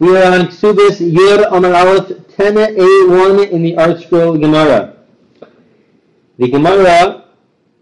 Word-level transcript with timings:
We 0.00 0.16
are 0.16 0.32
on 0.32 0.46
Ksubis 0.46 0.96
Yud 1.12 1.46
Amar 1.52 1.74
Aleph 1.74 2.08
10a1 2.38 3.50
in 3.50 3.62
the 3.62 3.74
ArtScroll 3.74 4.40
Gemara. 4.40 4.96
The 6.38 6.48
Gemara 6.48 7.26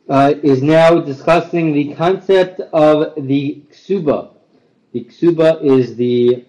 uh, 0.08 0.34
is 0.42 0.60
now 0.60 0.98
discussing 0.98 1.72
the 1.72 1.94
concept 1.94 2.58
of 2.72 3.14
the 3.28 3.62
Ksuba. 3.70 4.32
The 4.90 5.04
Ksuba 5.04 5.62
is 5.62 5.94
the 5.94 6.44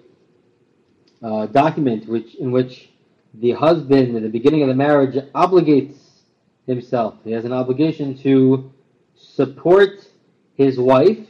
uh, 1.21 1.45
document 1.45 2.09
which 2.09 2.33
in 2.33 2.49
which 2.49 2.89
the 3.35 3.51
husband 3.51 4.15
at 4.15 4.23
the 4.23 4.29
beginning 4.29 4.63
of 4.63 4.69
the 4.69 4.75
marriage 4.75 5.23
obligates 5.35 5.99
himself. 6.65 7.13
He 7.23 7.31
has 7.33 7.45
an 7.45 7.53
obligation 7.53 8.17
to 8.23 8.73
support 9.15 10.07
his 10.55 10.79
wife 10.79 11.27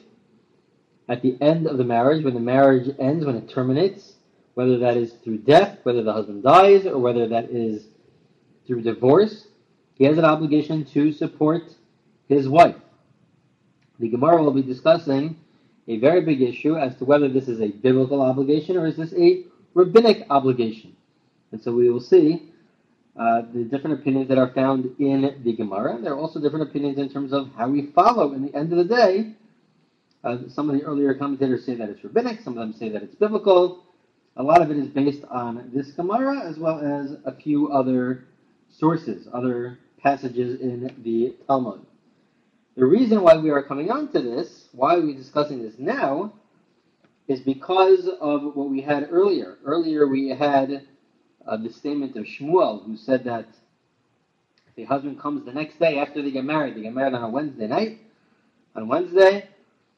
at 1.10 1.24
the 1.24 1.36
end 1.42 1.68
of 1.68 1.78
the 1.78 1.84
marriage, 1.84 2.24
when 2.24 2.36
the 2.36 2.40
marriage 2.40 2.96
ends, 3.00 3.26
when 3.26 3.36
it 3.36 3.50
terminates, 3.50 4.09
whether 4.60 4.78
that 4.78 4.98
is 4.98 5.14
through 5.24 5.38
death, 5.38 5.78
whether 5.84 6.04
the 6.04 6.12
husband 6.12 6.44
dies, 6.44 6.86
or 6.86 7.00
whether 7.00 7.26
that 7.30 7.46
is 7.46 7.86
through 8.68 8.82
divorce, 8.82 9.48
he 9.96 10.04
has 10.04 10.18
an 10.18 10.26
obligation 10.26 10.84
to 10.84 11.14
support 11.14 11.64
his 12.28 12.50
wife. 12.50 12.76
The 14.00 14.10
Gemara 14.10 14.44
will 14.44 14.52
be 14.52 14.62
discussing 14.62 15.38
a 15.88 15.98
very 16.00 16.20
big 16.26 16.42
issue 16.42 16.76
as 16.76 16.94
to 16.98 17.06
whether 17.06 17.30
this 17.30 17.48
is 17.48 17.62
a 17.62 17.70
biblical 17.70 18.22
obligation 18.22 18.76
or 18.76 18.86
is 18.86 18.98
this 18.98 19.14
a 19.14 19.46
rabbinic 19.76 20.26
obligation. 20.30 20.94
And 21.54 21.64
so 21.64 21.72
we 21.72 21.90
will 21.90 22.02
see 22.02 22.52
uh, 23.18 23.44
the 23.54 23.64
different 23.64 24.02
opinions 24.02 24.28
that 24.28 24.38
are 24.38 24.52
found 24.52 24.94
in 25.00 25.42
the 25.42 25.54
Gemara. 25.54 26.02
There 26.02 26.12
are 26.12 26.20
also 26.20 26.42
different 26.42 26.70
opinions 26.70 26.98
in 26.98 27.08
terms 27.10 27.32
of 27.32 27.50
how 27.56 27.70
we 27.70 27.94
follow 27.94 28.34
in 28.34 28.46
the 28.46 28.54
end 28.54 28.74
of 28.74 28.78
the 28.78 28.94
day 28.94 29.36
uh, 30.22 30.38
some 30.50 30.70
of 30.70 30.78
the 30.78 30.84
earlier 30.84 31.14
commentators 31.14 31.66
say 31.66 31.76
that 31.76 31.90
it's 31.90 32.04
rabbinic, 32.04 32.42
some 32.42 32.58
of 32.58 32.60
them 32.60 32.74
say 32.78 32.90
that 32.90 33.02
it's 33.02 33.16
biblical. 33.16 33.86
A 34.40 34.44
lot 34.44 34.62
of 34.62 34.72
it 34.72 34.78
is 34.78 34.88
based 34.88 35.26
on 35.30 35.70
this 35.74 35.92
Gemara 35.92 36.40
as 36.40 36.58
well 36.58 36.80
as 36.80 37.18
a 37.26 37.36
few 37.36 37.74
other 37.74 38.24
sources, 38.70 39.28
other 39.34 39.78
passages 40.02 40.62
in 40.62 40.96
the 41.04 41.36
Talmud. 41.46 41.82
The 42.78 42.86
reason 42.86 43.22
why 43.22 43.36
we 43.36 43.50
are 43.50 43.62
coming 43.62 43.92
on 43.92 44.08
to 44.14 44.22
this, 44.22 44.70
why 44.72 44.96
we're 44.96 45.08
we 45.08 45.14
discussing 45.14 45.62
this 45.62 45.74
now, 45.78 46.32
is 47.28 47.42
because 47.42 48.08
of 48.22 48.56
what 48.56 48.70
we 48.70 48.80
had 48.80 49.10
earlier. 49.12 49.58
Earlier 49.66 50.08
we 50.08 50.30
had 50.30 50.88
uh, 51.46 51.58
the 51.58 51.74
statement 51.74 52.16
of 52.16 52.24
Shmuel, 52.24 52.86
who 52.86 52.96
said 52.96 53.26
that 53.26 53.46
the 54.78 54.86
husband 54.86 55.20
comes 55.20 55.44
the 55.44 55.52
next 55.52 55.80
day 55.80 56.00
after 56.00 56.22
they 56.22 56.32
get 56.32 56.46
married, 56.46 56.78
they 56.78 56.84
get 56.84 56.94
married 56.94 57.14
on 57.14 57.24
a 57.24 57.30
Wednesday 57.30 57.68
night, 57.68 58.00
on 58.74 58.88
Wednesday, 58.88 59.50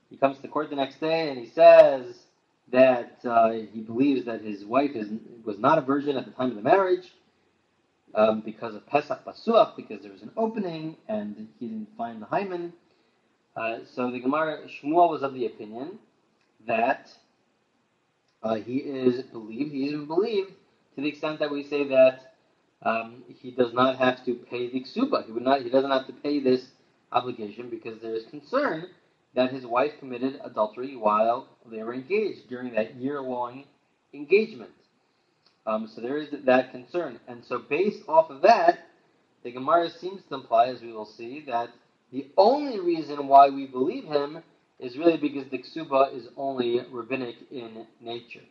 he 0.10 0.18
comes 0.18 0.40
to 0.40 0.48
court 0.48 0.72
the 0.72 0.76
next 0.76 1.00
day 1.00 1.30
and 1.30 1.38
he 1.38 1.46
says 1.46 2.16
that 2.72 3.20
uh, 3.26 3.52
he 3.52 3.82
believes 3.82 4.26
that 4.26 4.42
his 4.42 4.66
wife 4.66 4.92
is, 4.96 5.10
was 5.46 5.60
not 5.60 5.78
a 5.78 5.82
virgin 5.82 6.18
at 6.18 6.26
the 6.26 6.32
time 6.32 6.50
of 6.52 6.56
the 6.56 6.62
marriage 6.64 7.14
um, 8.16 8.42
because 8.42 8.76
of 8.76 8.86
Pesach 8.88 9.26
Basuach, 9.26 9.76
because 9.76 10.02
there 10.02 10.12
was 10.12 10.24
an 10.24 10.32
opening 10.38 10.98
and 11.08 11.48
he 11.60 11.68
didn't 11.68 11.90
find 11.98 12.22
the 12.22 12.28
hymen. 12.28 12.74
Uh, 13.56 13.80
so 13.86 14.12
the 14.12 14.20
Gemara 14.20 14.60
Shmuel 14.68 15.10
was 15.10 15.24
of 15.24 15.34
the 15.34 15.46
opinion 15.46 16.00
that 16.68 17.10
uh, 18.44 18.56
he 18.56 18.78
is 18.78 19.22
believed, 19.24 19.72
he 19.72 19.86
even 19.86 20.08
believed 20.08 20.52
to 20.96 21.02
the 21.02 21.10
extent 21.10 21.40
that 21.40 21.52
we 21.52 21.64
say 21.64 21.86
that 21.90 22.22
um, 22.84 23.24
he 23.28 23.52
does 23.52 23.74
not 23.74 23.98
have 23.98 24.24
to 24.26 24.36
pay 24.36 24.70
the 24.70 24.82
ksuba. 24.82 25.26
He 25.26 25.32
would 25.32 25.44
not. 25.44 25.62
He 25.62 25.70
doesn't 25.70 25.92
have 25.92 26.08
to 26.08 26.14
pay 26.14 26.40
this 26.40 26.72
obligation 27.12 27.70
because 27.70 28.00
there 28.02 28.14
is 28.16 28.26
concern 28.26 28.88
that 29.36 29.52
his 29.52 29.66
wife 29.66 29.92
committed 30.00 30.40
adultery 30.44 30.96
while 30.96 31.48
they 31.66 31.84
were 31.84 31.94
engaged 31.94 32.50
during 32.50 32.74
that 32.74 32.96
year 32.96 33.22
long 33.22 33.64
engagement. 34.14 34.72
Um, 35.66 35.90
so 35.94 36.02
there 36.02 36.18
is 36.18 36.30
that 36.46 36.72
concern. 36.72 37.20
And 37.28 37.44
so, 37.46 37.60
based 37.70 38.02
off 38.08 38.30
of 38.30 38.42
that, 38.42 38.80
the 39.44 39.52
Gemara 39.52 39.90
seems 39.90 40.22
to 40.30 40.36
imply, 40.36 40.68
as 40.68 40.82
we 40.82 40.92
will 40.92 41.06
see, 41.06 41.44
that 41.48 41.70
the 42.12 42.28
only 42.38 42.80
reason 42.80 43.28
why 43.28 43.50
we 43.50 43.68
believe 43.68 44.06
him 44.06 44.44
is 44.80 44.98
really 44.98 45.18
because 45.18 45.50
the 45.50 45.60
ksuba 45.60 46.16
is 46.16 46.28
only 46.36 46.82
rabbinic 46.92 47.36
in 47.52 47.86
nature. 48.02 48.42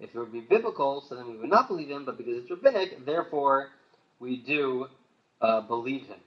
If 0.00 0.10
it 0.14 0.18
would 0.18 0.32
be 0.32 0.40
biblical, 0.40 1.04
so 1.08 1.16
then 1.16 1.28
we 1.28 1.36
would 1.36 1.50
not 1.50 1.68
believe 1.68 1.90
him, 1.90 2.04
but 2.04 2.16
because 2.18 2.38
it's 2.38 2.50
rabbinic, 2.50 3.04
therefore 3.04 3.68
we 4.20 4.38
do 4.38 4.86
uh, 5.40 5.60
believe 5.62 6.06
him. 6.06 6.18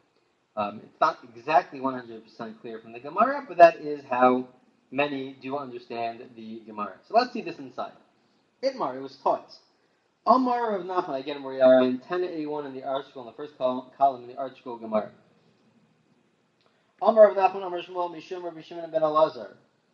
Um, 0.57 0.81
it's 0.83 0.99
not 0.99 1.19
exactly 1.35 1.79
100% 1.79 2.61
clear 2.61 2.79
from 2.79 2.91
the 2.93 2.99
Gemara, 2.99 3.45
but 3.47 3.57
that 3.57 3.77
is 3.77 4.03
how 4.09 4.47
many 4.91 5.37
do 5.41 5.55
understand 5.57 6.23
the 6.35 6.61
Gemara. 6.65 6.95
So 7.07 7.13
let's 7.15 7.31
see 7.31 7.41
this 7.41 7.59
inside. 7.59 7.91
Itmar, 8.63 8.97
it 8.97 9.01
was 9.01 9.17
taught. 9.23 9.53
Amar 10.25 10.73
Rav 10.73 10.81
Nachman, 10.85 11.19
again, 11.19 11.43
we 11.43 11.61
are 11.61 11.83
in 11.83 11.99
1081 11.99 12.65
in 12.65 12.73
the 12.73 12.83
article, 12.83 13.21
in 13.21 13.27
the 13.27 13.33
first 13.33 13.57
column, 13.57 13.85
column 13.97 14.23
in 14.23 14.27
the 14.27 14.33
ArtScroll 14.33 14.81
Gemara. 14.81 15.11
Amar 17.01 17.33
Rav 17.33 17.37
Nachman, 17.37 17.65
Amar 17.65 17.81
Shmuel, 17.81 18.13
Mishum, 18.13 18.43
Rabbi 18.43 18.61
Shimon 18.61 18.89
ben 18.91 19.01
Elazar. 19.01 19.53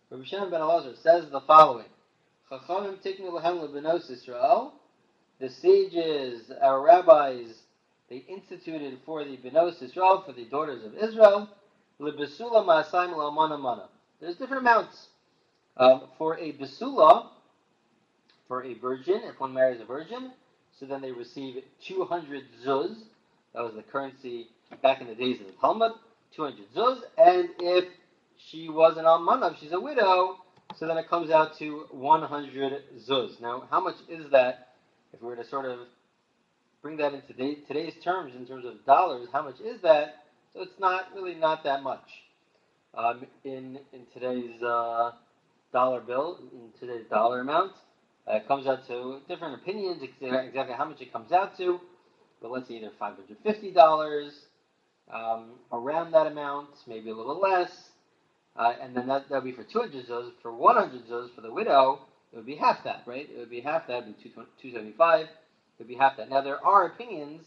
Rabbi 0.10 0.24
Shimon 0.24 0.50
ben 0.50 0.62
Elazar 0.62 0.96
says 1.04 1.30
the 1.30 1.42
following. 1.42 1.86
Chachamim 2.50 2.98
tiknu 3.04 3.32
lehem 3.32 3.60
lebenos 3.60 4.10
Israel. 4.10 4.74
The 5.40 5.50
sages, 5.50 6.52
our 6.62 6.82
rabbis, 6.82 7.63
they 8.14 8.24
instituted 8.32 9.00
for 9.08 9.24
the 9.24 9.38
Benos 9.38 9.82
Israel, 9.82 10.24
for 10.24 10.34
the 10.34 10.46
daughters 10.46 10.84
of 10.84 10.96
Israel, 10.96 11.50
Libesula 12.00 12.64
Ma'asayim 12.64 13.12
La'amana 13.12 13.60
Mana. 13.60 13.90
There's 14.22 14.36
different 14.36 14.62
amounts. 14.62 15.08
Um, 15.78 16.04
for 16.20 16.38
a 16.38 16.54
Besula, 16.54 17.30
for 18.48 18.64
a 18.64 18.76
virgin, 18.76 19.22
if 19.24 19.40
one 19.40 19.52
marries 19.52 19.82
a 19.82 19.86
virgin, 19.86 20.32
so 20.80 20.86
then 20.86 21.02
they 21.02 21.12
receive 21.12 21.64
200 21.88 22.44
zuz. 22.64 22.96
That 23.56 23.64
was 23.64 23.74
the 23.74 23.82
currency 23.82 24.48
back 24.84 25.02
in 25.02 25.08
the 25.08 25.16
days 25.16 25.42
of 25.42 25.48
the 25.48 25.54
Talmud, 25.54 25.94
200 26.36 26.72
zuz. 26.76 27.02
And 27.18 27.50
if 27.60 27.86
she 28.38 28.70
was 28.70 28.98
an 28.98 29.06
almana, 29.06 29.58
she's 29.60 29.72
a 29.72 29.80
widow, 29.80 30.38
so 30.76 30.86
then 30.86 31.00
it 31.00 31.10
comes 31.10 31.32
out 31.32 31.58
to 31.58 31.88
100 31.90 32.84
zuz. 33.10 33.42
Now, 33.42 33.64
how 33.72 33.80
much 33.80 33.96
is 34.08 34.30
that 34.30 34.74
if 35.14 35.22
we 35.22 35.30
were 35.30 35.36
to 35.36 35.46
sort 35.46 35.66
of 35.66 35.80
bring 36.84 36.98
that 36.98 37.14
into 37.14 37.34
today's 37.68 37.96
terms, 38.04 38.36
in 38.36 38.46
terms 38.46 38.66
of 38.66 38.86
dollars, 38.86 39.30
how 39.34 39.44
much 39.44 39.62
is 39.62 39.82
that? 39.84 40.12
So 40.54 40.62
it's 40.62 40.80
not 40.80 41.06
really 41.16 41.36
not 41.36 41.64
that 41.64 41.82
much. 41.84 42.04
Um, 42.96 43.26
in 43.46 43.80
in 43.94 44.06
today's 44.14 44.62
uh, 44.64 45.12
dollar 45.74 46.02
bill, 46.02 46.38
in 46.54 46.72
today's 46.80 47.06
dollar 47.10 47.42
amount, 47.42 47.74
uh, 48.30 48.36
it 48.36 48.48
comes 48.48 48.68
out 48.68 48.86
to 48.88 49.20
different 49.28 49.56
opinions 49.56 50.04
exactly 50.04 50.76
how 50.76 50.86
much 50.86 51.02
it 51.02 51.12
comes 51.14 51.32
out 51.32 51.58
to. 51.58 51.80
But 52.42 52.52
let's 52.52 52.68
say 52.68 52.76
either 52.76 52.92
five 53.00 53.16
hundred 53.16 53.38
fifty 53.44 53.72
dollars, 53.72 54.34
um, 55.12 55.60
around 55.72 56.12
that 56.12 56.28
amount, 56.28 56.70
maybe 56.88 57.10
a 57.10 57.16
little 57.16 57.40
less, 57.40 57.92
uh, 58.58 58.74
and 58.82 58.96
then 58.96 59.08
that 59.08 59.24
that 59.30 59.36
would 59.38 59.46
be 59.46 59.54
for 59.54 59.64
two 59.64 59.80
hundred 59.80 60.06
zuz. 60.08 60.32
For 60.42 60.54
one 60.54 60.76
hundred 60.76 61.08
zuz 61.08 61.30
for 61.36 61.42
the 61.42 61.52
widow, 61.52 62.00
it 62.34 62.38
would 62.38 62.46
be 62.46 62.56
half 62.56 62.84
that, 62.84 63.04
right? 63.08 63.28
It 63.30 63.40
would 63.40 63.50
be 63.52 63.62
half 63.62 63.88
that, 63.88 64.06
would 64.06 64.18
be 64.18 64.32
two 64.62 64.72
seventy 64.72 64.94
five 64.94 65.28
you 65.80 65.98
have 65.98 66.18
that. 66.18 66.30
Now 66.30 66.42
there 66.42 66.64
are 66.64 66.86
opinions. 66.86 67.44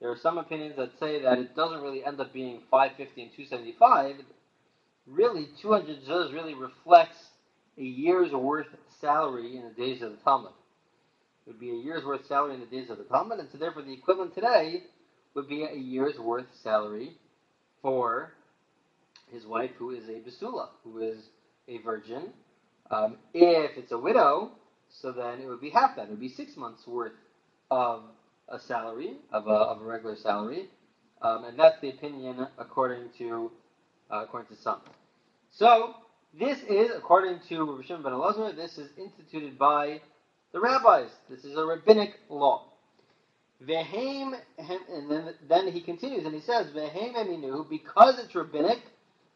There 0.00 0.10
are 0.10 0.16
some 0.16 0.38
opinions 0.38 0.76
that 0.76 0.90
say 0.98 1.22
that 1.22 1.38
it 1.38 1.54
doesn't 1.54 1.82
really 1.82 2.04
end 2.04 2.20
up 2.20 2.32
being 2.32 2.62
550 2.70 3.22
and 3.22 3.30
275. 3.36 4.16
Really, 5.06 5.48
200 5.60 6.04
zuz 6.08 6.32
really 6.32 6.54
reflects 6.54 7.16
a 7.76 7.82
year's 7.82 8.32
worth 8.32 8.66
salary 9.00 9.56
in 9.56 9.64
the 9.64 9.70
days 9.70 10.02
of 10.02 10.10
the 10.10 10.16
Talmud. 10.18 10.52
It 11.46 11.50
would 11.50 11.60
be 11.60 11.70
a 11.70 11.74
year's 11.74 12.04
worth 12.04 12.26
salary 12.26 12.54
in 12.54 12.60
the 12.60 12.66
days 12.66 12.90
of 12.90 12.98
the 12.98 13.04
Talmud, 13.04 13.38
and 13.38 13.48
so 13.50 13.58
therefore 13.58 13.82
the 13.82 13.92
equivalent 13.92 14.34
today 14.34 14.82
would 15.34 15.48
be 15.48 15.64
a 15.64 15.74
year's 15.74 16.18
worth 16.18 16.46
salary 16.62 17.12
for 17.82 18.30
his 19.32 19.46
wife, 19.46 19.70
who 19.78 19.90
is 19.90 20.08
a 20.08 20.20
basula, 20.20 20.68
who 20.84 20.98
is 20.98 21.18
a 21.68 21.78
virgin. 21.78 22.32
Um, 22.90 23.16
if 23.32 23.76
it's 23.76 23.92
a 23.92 23.98
widow, 23.98 24.50
so 25.00 25.12
then 25.12 25.40
it 25.40 25.46
would 25.46 25.60
be 25.60 25.70
half 25.70 25.96
that. 25.96 26.04
It 26.04 26.10
would 26.10 26.20
be 26.20 26.28
six 26.28 26.56
months 26.56 26.86
worth 26.86 27.12
of 27.70 28.02
a 28.48 28.58
salary, 28.58 29.16
of 29.32 29.46
a, 29.46 29.50
of 29.50 29.80
a 29.80 29.84
regular 29.84 30.16
salary, 30.16 30.68
um, 31.22 31.44
and 31.44 31.58
that's 31.58 31.80
the 31.80 31.90
opinion 31.90 32.46
according 32.58 33.10
to 33.18 33.50
uh, 34.10 34.22
according 34.24 34.54
to 34.54 34.62
some. 34.62 34.80
So 35.50 35.94
this 36.38 36.58
is, 36.68 36.90
according 36.96 37.40
to 37.48 37.64
Rabbi 37.64 37.82
Shimon 37.86 38.02
ben 38.02 38.12
Elazar, 38.12 38.54
this 38.56 38.78
is 38.78 38.88
instituted 38.96 39.58
by 39.58 40.00
the 40.52 40.60
rabbis. 40.60 41.10
This 41.28 41.44
is 41.44 41.56
a 41.56 41.64
rabbinic 41.64 42.10
law. 42.28 42.62
Vehem, 43.62 44.32
and 44.58 45.10
then, 45.10 45.34
then 45.48 45.68
he 45.68 45.80
continues 45.80 46.24
and 46.24 46.34
he 46.34 46.40
says, 46.40 46.68
Vehem 46.74 47.14
eminu, 47.14 47.68
because 47.68 48.18
it's 48.18 48.34
rabbinic, 48.34 48.78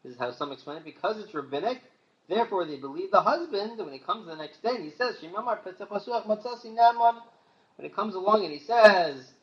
this 0.03 0.13
is 0.13 0.19
how 0.19 0.31
some 0.31 0.51
explain 0.51 0.77
it, 0.77 0.85
because 0.85 1.19
it's 1.19 1.33
rabbinic, 1.33 1.79
therefore 2.27 2.65
they 2.65 2.77
believe 2.77 3.11
the 3.11 3.21
husband, 3.21 3.77
when 3.77 3.93
he 3.93 3.99
comes 3.99 4.25
the 4.25 4.35
next 4.35 4.63
day, 4.63 4.81
he 4.81 4.91
says, 4.97 5.15
naman, 5.23 5.57
when 7.77 7.85
it 7.85 7.95
comes 7.95 8.15
along 8.15 8.43
and 8.43 8.53
he 8.53 8.59
says 8.59 9.33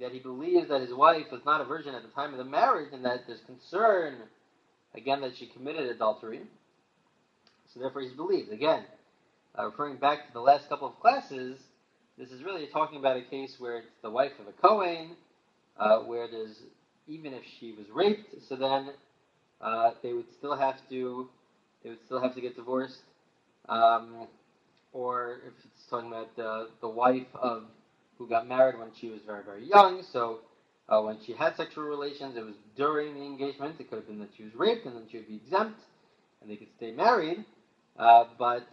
that 0.00 0.12
he 0.12 0.18
believes 0.18 0.68
that 0.68 0.80
his 0.80 0.92
wife 0.92 1.26
was 1.30 1.44
not 1.44 1.60
a 1.60 1.64
virgin 1.64 1.94
at 1.94 2.02
the 2.02 2.08
time 2.08 2.32
of 2.32 2.38
the 2.38 2.44
marriage 2.44 2.92
and 2.92 3.04
that 3.04 3.20
there's 3.26 3.40
concern, 3.46 4.16
again, 4.94 5.20
that 5.20 5.36
she 5.36 5.46
committed 5.46 5.88
adultery, 5.88 6.42
so 7.72 7.80
therefore 7.80 8.02
he 8.02 8.08
believes. 8.10 8.50
Again, 8.50 8.84
uh, 9.58 9.66
referring 9.66 9.96
back 9.96 10.26
to 10.26 10.32
the 10.32 10.40
last 10.40 10.68
couple 10.68 10.88
of 10.88 10.98
classes, 11.00 11.58
this 12.18 12.30
is 12.30 12.42
really 12.42 12.66
talking 12.66 12.98
about 12.98 13.16
a 13.16 13.22
case 13.22 13.56
where 13.58 13.78
it's 13.78 13.86
the 14.02 14.10
wife 14.10 14.32
of 14.40 14.48
a 14.48 14.52
Kohen, 14.52 15.16
uh, 15.78 15.98
where 15.98 16.28
there's 16.28 16.62
even 17.06 17.34
if 17.34 17.42
she 17.58 17.72
was 17.72 17.86
raped, 17.90 18.34
so 18.48 18.56
then 18.56 18.90
uh, 19.60 19.90
they 20.02 20.12
would 20.12 20.30
still 20.38 20.56
have 20.56 20.76
to 20.88 21.28
they 21.82 21.90
would 21.90 22.04
still 22.06 22.20
have 22.20 22.34
to 22.34 22.40
get 22.40 22.56
divorced. 22.56 23.02
Um, 23.68 24.26
or 24.94 25.40
if 25.46 25.52
it's 25.64 25.84
talking 25.90 26.08
about 26.08 26.34
the, 26.36 26.68
the 26.80 26.88
wife 26.88 27.26
of 27.34 27.64
who 28.16 28.28
got 28.28 28.48
married 28.48 28.78
when 28.78 28.88
she 28.98 29.10
was 29.10 29.20
very, 29.26 29.44
very 29.44 29.66
young, 29.66 30.02
so 30.02 30.38
uh, 30.88 31.00
when 31.02 31.18
she 31.26 31.32
had 31.32 31.56
sexual 31.56 31.84
relations, 31.84 32.36
it 32.36 32.44
was 32.44 32.54
during 32.76 33.14
the 33.14 33.22
engagement. 33.22 33.74
It 33.80 33.90
could 33.90 33.96
have 33.96 34.06
been 34.06 34.20
that 34.20 34.30
she 34.36 34.44
was 34.44 34.54
raped 34.54 34.86
and 34.86 34.96
then 34.96 35.04
she 35.10 35.18
would 35.18 35.28
be 35.28 35.36
exempt 35.36 35.80
and 36.40 36.50
they 36.50 36.56
could 36.56 36.72
stay 36.76 36.92
married. 36.92 37.44
Uh, 37.98 38.24
but 38.38 38.66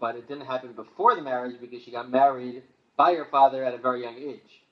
but 0.00 0.14
it 0.14 0.28
didn't 0.28 0.46
happen 0.46 0.72
before 0.72 1.16
the 1.16 1.22
marriage 1.22 1.56
because 1.60 1.82
she 1.82 1.90
got 1.90 2.10
married 2.10 2.62
by 2.96 3.14
her 3.14 3.26
father 3.30 3.64
at 3.64 3.74
a 3.74 3.78
very 3.78 4.02
young 4.02 4.16
age. 4.16 4.62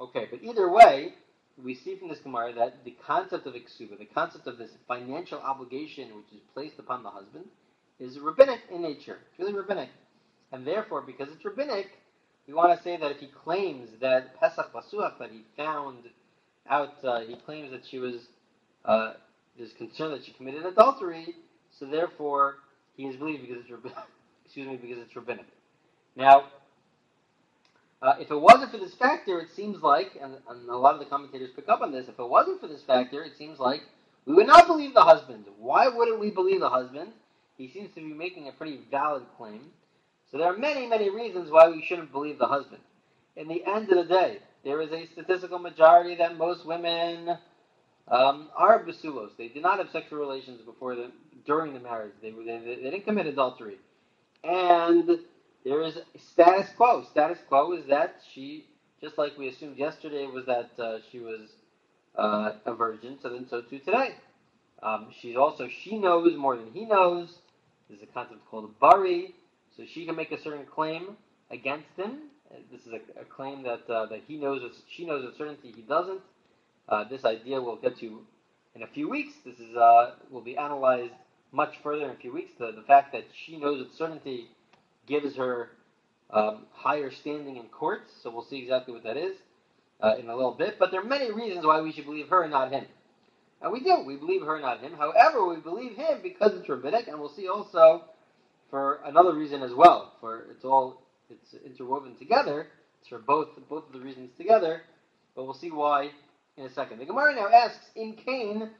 Okay, 0.00 0.28
but 0.30 0.40
either 0.42 0.70
way, 0.70 1.14
we 1.62 1.74
see 1.74 1.96
from 1.96 2.08
this 2.08 2.18
Gemara 2.18 2.52
that 2.54 2.84
the 2.84 2.96
concept 3.06 3.46
of 3.46 3.54
iksuba, 3.54 3.98
the 3.98 4.04
concept 4.04 4.46
of 4.46 4.58
this 4.58 4.70
financial 4.86 5.38
obligation 5.38 6.08
which 6.16 6.32
is 6.32 6.40
placed 6.54 6.78
upon 6.78 7.02
the 7.02 7.10
husband, 7.10 7.46
is 7.98 8.18
rabbinic 8.18 8.60
in 8.70 8.82
nature. 8.82 9.18
It's 9.30 9.38
really 9.38 9.54
rabbinic. 9.54 9.88
And 10.52 10.66
therefore, 10.66 11.02
because 11.02 11.28
it's 11.32 11.44
rabbinic, 11.44 11.88
we 12.46 12.54
want 12.54 12.76
to 12.76 12.82
say 12.82 12.96
that 12.96 13.10
if 13.10 13.18
he 13.18 13.26
claims 13.26 13.90
that 14.00 14.38
Pesach 14.40 14.72
Basuach, 14.72 15.18
that 15.18 15.30
he 15.30 15.42
found 15.56 16.04
out, 16.68 17.04
uh, 17.04 17.20
he 17.20 17.34
claims 17.34 17.70
that 17.72 17.84
she 17.84 17.98
was, 17.98 18.28
uh, 18.84 19.14
there's 19.58 19.72
concern 19.72 20.12
that 20.12 20.24
she 20.24 20.32
committed 20.32 20.64
adultery, 20.64 21.34
so 21.78 21.86
therefore 21.86 22.56
he 22.96 23.04
is 23.04 23.16
believed 23.16 23.42
because 23.42 23.62
it's 23.62 23.70
rabbinic. 23.70 23.96
Excuse 24.44 24.68
me, 24.68 24.76
because 24.76 24.98
it's 24.98 25.14
rabbinic. 25.16 25.46
Now, 26.14 26.44
uh, 28.00 28.14
if 28.20 28.30
it 28.30 28.36
wasn't 28.36 28.70
for 28.70 28.78
this 28.78 28.94
factor, 28.94 29.40
it 29.40 29.48
seems 29.56 29.82
like, 29.82 30.12
and, 30.22 30.34
and, 30.48 30.68
a 30.68 30.76
lot 30.76 30.94
of 30.94 31.00
the 31.00 31.06
commentators 31.06 31.50
pick 31.56 31.68
up 31.68 31.80
on 31.80 31.92
this, 31.92 32.08
if 32.08 32.18
it 32.18 32.28
wasn't 32.28 32.60
for 32.60 32.68
this 32.68 32.82
factor, 32.82 33.24
it 33.24 33.36
seems 33.36 33.58
like 33.58 33.80
we 34.26 34.34
would 34.34 34.46
not 34.46 34.66
believe 34.66 34.94
the 34.94 35.02
husband. 35.02 35.46
Why 35.58 35.88
wouldn't 35.88 36.20
we 36.20 36.30
believe 36.30 36.60
the 36.60 36.68
husband? 36.68 37.12
He 37.56 37.68
seems 37.68 37.94
to 37.94 38.00
be 38.00 38.12
making 38.12 38.48
a 38.48 38.52
pretty 38.52 38.80
valid 38.90 39.24
claim. 39.36 39.70
So 40.30 40.38
there 40.38 40.48
are 40.48 40.56
many, 40.56 40.86
many 40.86 41.10
reasons 41.10 41.50
why 41.50 41.68
we 41.68 41.82
shouldn't 41.82 42.12
believe 42.12 42.38
the 42.38 42.46
husband. 42.46 42.82
In 43.36 43.48
the 43.48 43.64
end 43.66 43.90
of 43.90 43.96
the 43.96 44.04
day, 44.14 44.40
there 44.64 44.80
is 44.80 44.92
a 44.92 45.06
statistical 45.06 45.58
majority 45.58 46.16
that 46.16 46.36
most 46.36 46.64
women 46.66 47.38
um, 48.08 48.48
are 48.56 48.82
basulos. 48.82 49.30
They 49.36 49.48
did 49.48 49.62
not 49.62 49.78
have 49.78 49.90
sexual 49.90 50.18
relations 50.18 50.62
before 50.62 50.94
the 50.94 51.12
during 51.44 51.74
the 51.74 51.80
marriage. 51.80 52.14
They, 52.22 52.30
they, 52.30 52.58
they 52.58 52.90
didn't 52.90 53.04
commit 53.04 53.26
adultery. 53.26 53.78
And 54.44 55.18
there 55.64 55.82
is 55.82 55.98
status 56.16 56.68
quo. 56.76 57.02
Status 57.02 57.38
quo 57.48 57.72
is 57.72 57.86
that 57.86 58.16
she, 58.32 58.64
just 59.00 59.18
like 59.18 59.36
we 59.38 59.48
assumed 59.48 59.76
yesterday, 59.78 60.26
was 60.26 60.46
that 60.46 60.70
uh, 60.78 60.98
she 61.10 61.20
was 61.20 61.50
uh, 62.16 62.52
a 62.66 62.74
virgin. 62.74 63.18
So 63.20 63.30
then, 63.30 63.46
so 63.48 63.60
too 63.62 63.78
today. 63.80 64.14
Um, 64.82 65.08
she's 65.20 65.36
also 65.36 65.68
she 65.68 65.98
knows 65.98 66.36
more 66.36 66.56
than 66.56 66.70
he 66.72 66.84
knows. 66.84 67.38
There's 67.88 68.02
a 68.02 68.06
concept 68.06 68.44
called 68.50 68.78
bari, 68.80 69.34
so 69.76 69.84
she 69.86 70.06
can 70.06 70.16
make 70.16 70.32
a 70.32 70.40
certain 70.40 70.66
claim 70.66 71.16
against 71.50 71.88
him. 71.96 72.18
Uh, 72.50 72.56
this 72.70 72.80
is 72.86 72.92
a, 72.92 73.20
a 73.20 73.24
claim 73.24 73.62
that 73.64 73.88
uh, 73.90 74.06
that 74.06 74.22
he 74.26 74.36
knows, 74.36 74.62
she 74.88 75.06
knows 75.06 75.24
with 75.24 75.36
certainty 75.36 75.72
he 75.74 75.82
doesn't. 75.82 76.20
Uh, 76.88 77.04
this 77.04 77.24
idea 77.24 77.60
we'll 77.60 77.76
get 77.76 77.98
to 77.98 78.20
in 78.74 78.82
a 78.82 78.86
few 78.88 79.08
weeks. 79.08 79.32
This 79.44 79.58
is 79.58 79.76
uh, 79.76 80.12
will 80.30 80.42
be 80.42 80.56
analyzed 80.56 81.12
much 81.52 81.74
further 81.82 82.04
in 82.04 82.10
a 82.10 82.16
few 82.16 82.32
weeks. 82.32 82.52
The 82.58 82.72
the 82.72 82.82
fact 82.82 83.12
that 83.12 83.24
she 83.44 83.56
knows 83.56 83.78
with 83.78 83.94
certainty 83.96 84.48
gives 85.06 85.36
her 85.36 85.70
um, 86.30 86.66
higher 86.72 87.10
standing 87.10 87.56
in 87.56 87.68
courts. 87.68 88.10
So 88.22 88.30
we'll 88.30 88.44
see 88.44 88.58
exactly 88.58 88.94
what 88.94 89.04
that 89.04 89.16
is 89.16 89.36
uh, 90.00 90.14
in 90.18 90.28
a 90.28 90.36
little 90.36 90.54
bit. 90.54 90.78
But 90.78 90.90
there 90.90 91.00
are 91.00 91.04
many 91.04 91.30
reasons 91.32 91.64
why 91.64 91.80
we 91.80 91.92
should 91.92 92.04
believe 92.04 92.28
her 92.28 92.42
and 92.42 92.52
not 92.52 92.72
him. 92.72 92.86
And 93.62 93.72
we 93.72 93.80
do. 93.80 94.04
We 94.06 94.16
believe 94.16 94.42
her, 94.42 94.56
and 94.56 94.62
not 94.62 94.80
him. 94.80 94.92
However, 94.92 95.46
we 95.46 95.56
believe 95.56 95.96
him 95.96 96.20
because 96.22 96.52
it's 96.54 96.68
rabbinic, 96.68 97.08
and 97.08 97.18
we'll 97.18 97.30
see 97.30 97.48
also 97.48 98.04
for 98.70 99.00
another 99.04 99.34
reason 99.34 99.62
as 99.62 99.72
well. 99.72 100.12
For 100.20 100.46
it's 100.50 100.64
all 100.64 101.02
it's 101.30 101.54
interwoven 101.64 102.16
together. 102.16 102.68
It's 103.00 103.08
for 103.08 103.18
both 103.18 103.48
both 103.68 103.86
of 103.86 103.92
the 103.92 104.00
reasons 104.00 104.30
together. 104.36 104.82
But 105.34 105.44
we'll 105.44 105.54
see 105.54 105.70
why 105.70 106.10
in 106.56 106.64
a 106.64 106.70
second. 106.70 106.98
The 106.98 107.04
Gemara 107.04 107.34
now 107.34 107.48
asks, 107.48 107.90
in 107.94 108.14
Cain, 108.14 108.70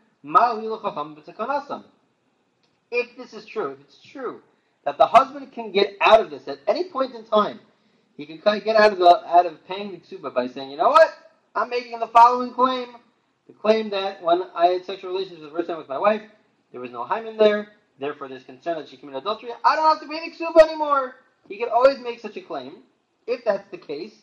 if 2.91 3.17
this 3.17 3.33
is 3.33 3.44
true, 3.47 3.73
if 3.73 3.81
it's 3.81 4.03
true 4.03 4.41
that 4.85 4.99
the 4.99 5.06
husband 5.06 5.53
can 5.53 5.73
get 5.73 5.97
out 6.00 6.21
of 6.21 6.31
this 6.31 6.49
at 6.49 6.59
any 6.67 6.85
point 6.85 7.15
in 7.15 7.25
time. 7.25 7.61
He 8.17 8.25
can 8.25 8.39
kind 8.39 8.56
of 8.56 8.65
get 8.65 8.77
out 8.77 8.93
of 8.93 8.99
the 8.99 9.05
out 9.06 9.44
of 9.44 9.67
paying 9.67 9.93
the 9.93 9.99
ksuba 9.99 10.32
by 10.35 10.49
saying, 10.49 10.71
you 10.71 10.77
know 10.79 10.89
what, 10.89 11.11
I'm 11.55 11.69
making 11.69 11.99
the 11.99 12.06
following 12.06 12.53
claim: 12.53 12.97
the 13.47 13.53
claim 13.53 13.91
that 13.91 14.23
when 14.23 14.44
I 14.55 14.69
had 14.69 14.87
sexual 14.87 15.12
relations 15.12 15.41
for 15.41 15.47
the 15.47 15.50
first 15.50 15.69
time 15.69 15.79
with 15.79 15.89
my 15.89 15.99
wife, 15.99 16.23
there 16.73 16.81
was 16.81 16.91
no 16.91 17.05
hymen 17.05 17.37
there. 17.37 17.73
Therefore, 17.98 18.28
there's 18.28 18.44
concern 18.44 18.78
that 18.78 18.88
she 18.88 18.96
committed 18.96 19.22
adultery. 19.22 19.50
I 19.64 19.76
don't 19.76 19.88
have 19.88 20.00
to 20.00 20.08
pay 20.08 20.28
the 20.28 20.37
ksuba 20.37 20.62
anymore. 20.62 21.16
He 21.48 21.58
can 21.58 21.69
always 21.70 21.98
make 21.98 22.20
such 22.20 22.37
a 22.37 22.43
claim. 22.43 22.78
If 23.26 23.44
that's 23.44 23.69
the 23.70 23.78
case, 23.78 24.14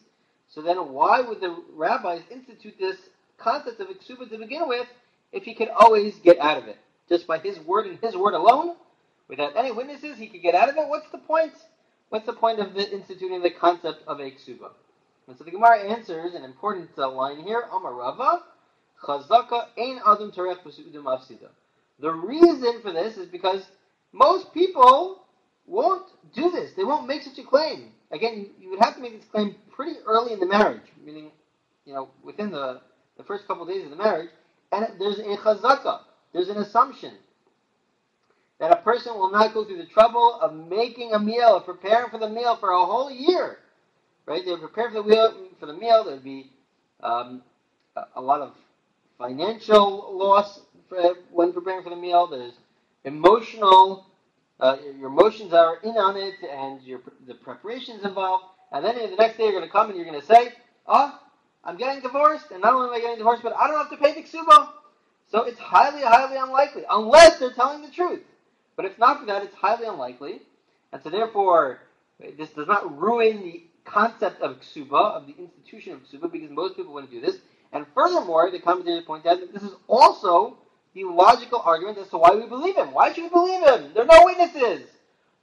so 0.50 0.62
then 0.62 0.78
why 0.94 1.22
would 1.22 1.42
the 1.42 1.56
rabbis 1.74 2.22
institute 2.32 2.76
this 2.80 2.98
concept 3.38 3.80
of 3.80 3.88
ksuba 3.90 4.30
to 4.30 4.38
begin 4.38 4.68
with 4.68 4.88
if 5.32 5.44
he 5.44 5.54
could 5.56 5.70
always 5.70 6.16
get 6.18 6.40
out 6.40 6.58
of 6.58 6.68
it 6.68 6.78
just 7.10 7.28
by 7.28 7.40
his 7.40 7.60
word 7.60 7.88
and 7.88 8.00
his 8.00 8.16
word 8.16 8.34
alone? 8.34 8.76
without 9.28 9.56
any 9.56 9.72
witnesses, 9.72 10.18
he 10.18 10.28
could 10.28 10.42
get 10.42 10.56
out 10.56 10.70
of 10.70 10.78
it. 10.78 10.88
What's 10.88 11.10
the 11.12 11.18
point? 11.18 11.54
What's 12.10 12.26
the 12.26 12.34
point 12.34 12.60
of 12.60 12.74
the 12.74 12.92
instituting 12.92 13.42
the 13.42 13.50
concept 13.50 14.04
of 14.08 14.20
a 14.20 14.32
ksuba? 14.32 14.70
And 15.28 15.38
so 15.38 15.44
the 15.44 15.52
Gemara 15.52 15.80
answers 15.90 16.36
an 16.36 16.44
important 16.44 16.92
uh, 16.98 17.10
line 17.10 17.42
here. 17.44 17.64
Amarava, 17.72 18.42
chazaka 19.04 19.68
ein 19.78 20.00
adam 20.06 20.32
tarech 20.32 20.60
b'su'udim 20.60 21.06
afsida. 21.06 21.50
The 22.04 22.12
reason 22.12 22.82
for 22.82 22.92
this 22.92 23.16
is 23.16 23.28
because 23.28 23.64
most 24.12 24.54
people 24.54 25.24
won't 25.66 26.06
do 26.36 26.52
this. 26.52 26.74
They 26.76 26.84
won't 26.84 27.08
make 27.08 27.22
such 27.22 27.38
a 27.38 27.44
claim. 27.44 27.94
Again, 28.12 28.50
you 28.60 28.70
would 28.72 28.80
have 28.82 28.96
to 28.96 29.02
make 29.02 29.18
this 29.18 29.30
claim 29.32 29.56
pretty 29.72 29.96
early 30.06 30.34
in 30.34 30.42
the 30.42 30.46
marriage, 30.46 30.82
meaning, 31.06 31.32
you 31.86 31.94
know, 31.94 32.10
within 32.22 32.52
the, 32.52 32.82
the 33.16 33.24
first 33.24 33.48
couple 33.48 33.64
of 33.64 33.70
days 33.70 33.86
of 33.86 33.90
the 33.90 33.96
marriage. 33.96 34.30
And 34.74 34.86
there's 35.00 35.18
a 35.18 35.38
chazaka. 35.38 36.02
There's 36.34 36.50
an 36.50 36.58
assumption 36.58 37.14
that 38.60 38.74
a 38.74 38.82
person 38.82 39.14
will 39.14 39.32
not 39.32 39.54
go 39.54 39.64
through 39.64 39.78
the 39.78 39.86
trouble 39.86 40.42
of 40.42 40.54
making 40.54 41.14
a 41.14 41.20
meal, 41.20 41.56
of 41.56 41.66
preparing 41.66 42.10
for 42.10 42.18
the 42.18 42.30
meal 42.30 42.58
for 42.58 42.72
a 42.72 42.86
whole 42.86 43.10
year. 43.10 43.60
Right? 44.26 44.44
They 44.44 44.52
would 44.52 44.60
prepare 44.60 44.90
for 44.90 45.04
the 45.04 45.08
meal. 45.08 45.48
For 45.58 45.68
the 45.68 45.74
meal, 45.74 46.04
there 46.04 46.16
would 46.16 46.24
be 46.26 46.52
um, 47.02 47.44
a, 48.18 48.22
lot 48.22 48.42
of 48.42 48.56
financial 49.18 50.18
loss 50.18 50.60
when 51.32 51.54
preparing 51.54 51.84
for 51.84 51.90
the 51.90 51.96
meal. 51.96 52.28
There's 52.28 52.54
emotional. 53.04 54.06
Uh, 54.60 54.78
your 54.98 55.08
emotions 55.10 55.52
are 55.52 55.78
in 55.84 55.98
on 55.98 56.16
it, 56.16 56.36
and 56.50 56.82
your 56.84 57.02
the 57.28 57.34
preparations 57.34 58.04
involved. 58.04 58.46
And 58.72 58.84
then 58.86 58.96
the 58.96 59.16
next 59.16 59.38
day, 59.38 59.44
you're 59.44 59.54
going 59.54 59.66
to 59.66 59.70
come 59.70 59.90
and 59.90 59.98
you're 59.98 60.06
going 60.06 60.20
to 60.20 60.26
say, 60.26 60.54
"Oh, 60.88 61.20
I'm 61.64 61.78
getting 61.78 62.02
divorced, 62.02 62.52
and 62.52 62.62
not 62.62 62.74
only 62.74 62.88
am 62.88 62.94
I 62.94 63.00
getting 63.00 63.18
divorced, 63.18 63.44
but 63.44 63.56
I 63.56 63.68
don't 63.68 63.78
have 63.78 63.90
to 63.90 63.98
pay 63.98 64.14
the 64.14 64.22
ksuba." 64.22 64.70
So 65.32 65.44
it's 65.44 65.60
highly, 65.60 66.04
highly 66.04 66.38
unlikely, 66.38 66.84
unless 66.90 67.40
they're 67.40 67.54
telling 67.54 67.82
the 67.82 67.90
truth. 67.90 68.22
But 68.76 68.86
if 68.86 68.98
not 69.00 69.20
for 69.20 69.26
that, 69.26 69.44
it's 69.44 69.56
highly 69.56 69.88
unlikely. 69.88 70.42
And 70.92 71.02
so 71.02 71.10
therefore, 71.10 71.80
this 72.38 72.50
does 72.52 72.68
not 72.68 73.00
ruin 73.00 73.42
the 73.42 73.64
concept 73.84 74.42
of 74.42 74.60
ksuba, 74.62 75.16
of 75.16 75.28
the 75.28 75.36
institution 75.38 75.94
of 75.94 76.04
ksuba, 76.04 76.32
because 76.32 76.52
most 76.52 76.76
people 76.76 76.94
wouldn't 76.94 77.12
do 77.12 77.22
this. 77.22 77.38
And 77.72 77.86
furthermore, 77.96 78.52
the 78.52 78.60
commentators 78.60 79.06
point 79.06 79.26
out 79.26 79.40
that 79.40 79.54
this 79.54 79.64
is 79.64 79.74
also 79.88 80.58
the 80.94 81.04
logical 81.06 81.62
argument 81.64 81.98
as 81.98 82.10
to 82.10 82.18
why 82.18 82.32
we 82.32 82.48
believe 82.48 82.76
him. 82.76 82.92
Why 82.92 83.12
should 83.12 83.24
we 83.24 83.30
believe 83.30 83.64
him? 83.68 83.92
There 83.94 84.04
are 84.04 84.20
no 84.20 84.26
witnesses. 84.26 84.88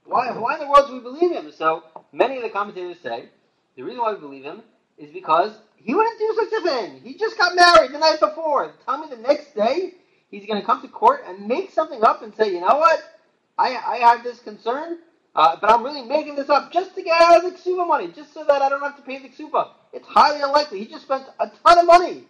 Why, 0.05 0.31
why 0.31 0.55
in 0.55 0.61
the 0.61 0.67
world 0.67 0.87
do 0.87 0.93
we 0.93 0.99
believe 0.99 1.31
him? 1.31 1.51
So 1.51 1.83
many 2.11 2.37
of 2.37 2.43
the 2.43 2.49
commentators 2.49 2.97
say 3.01 3.29
the 3.75 3.83
reason 3.83 4.01
why 4.01 4.13
we 4.13 4.19
believe 4.19 4.43
him 4.43 4.61
is 4.97 5.11
because 5.11 5.53
he 5.75 5.93
wouldn't 5.93 6.19
do 6.19 6.33
such 6.35 6.59
a 6.59 6.61
thing. 6.63 7.01
He 7.03 7.15
just 7.17 7.37
got 7.37 7.55
married 7.55 7.91
the 7.91 7.99
night 7.99 8.19
before. 8.19 8.73
Tell 8.85 8.97
me 8.97 9.07
the 9.09 9.21
next 9.21 9.55
day 9.55 9.93
he's 10.29 10.45
going 10.45 10.59
to 10.59 10.65
come 10.65 10.81
to 10.81 10.87
court 10.87 11.23
and 11.27 11.47
make 11.47 11.71
something 11.71 12.03
up 12.03 12.23
and 12.23 12.33
say, 12.35 12.53
you 12.53 12.61
know 12.61 12.77
what? 12.77 12.99
I, 13.57 13.75
I 13.75 13.97
have 13.97 14.23
this 14.23 14.39
concern, 14.39 14.99
uh, 15.35 15.57
but 15.59 15.69
I'm 15.69 15.83
really 15.83 16.03
making 16.03 16.35
this 16.35 16.49
up 16.49 16.71
just 16.71 16.95
to 16.95 17.03
get 17.03 17.19
out 17.21 17.43
of 17.43 17.51
the 17.51 17.57
ksuba 17.57 17.87
money, 17.87 18.07
just 18.07 18.33
so 18.33 18.43
that 18.45 18.61
I 18.61 18.69
don't 18.69 18.81
have 18.81 18.95
to 18.97 19.01
pay 19.01 19.19
the 19.19 19.29
ksuba. 19.29 19.69
It's 19.93 20.07
highly 20.07 20.41
unlikely. 20.41 20.79
He 20.79 20.87
just 20.87 21.03
spent 21.03 21.25
a 21.39 21.51
ton 21.63 21.79
of 21.79 21.85
money 21.85 22.23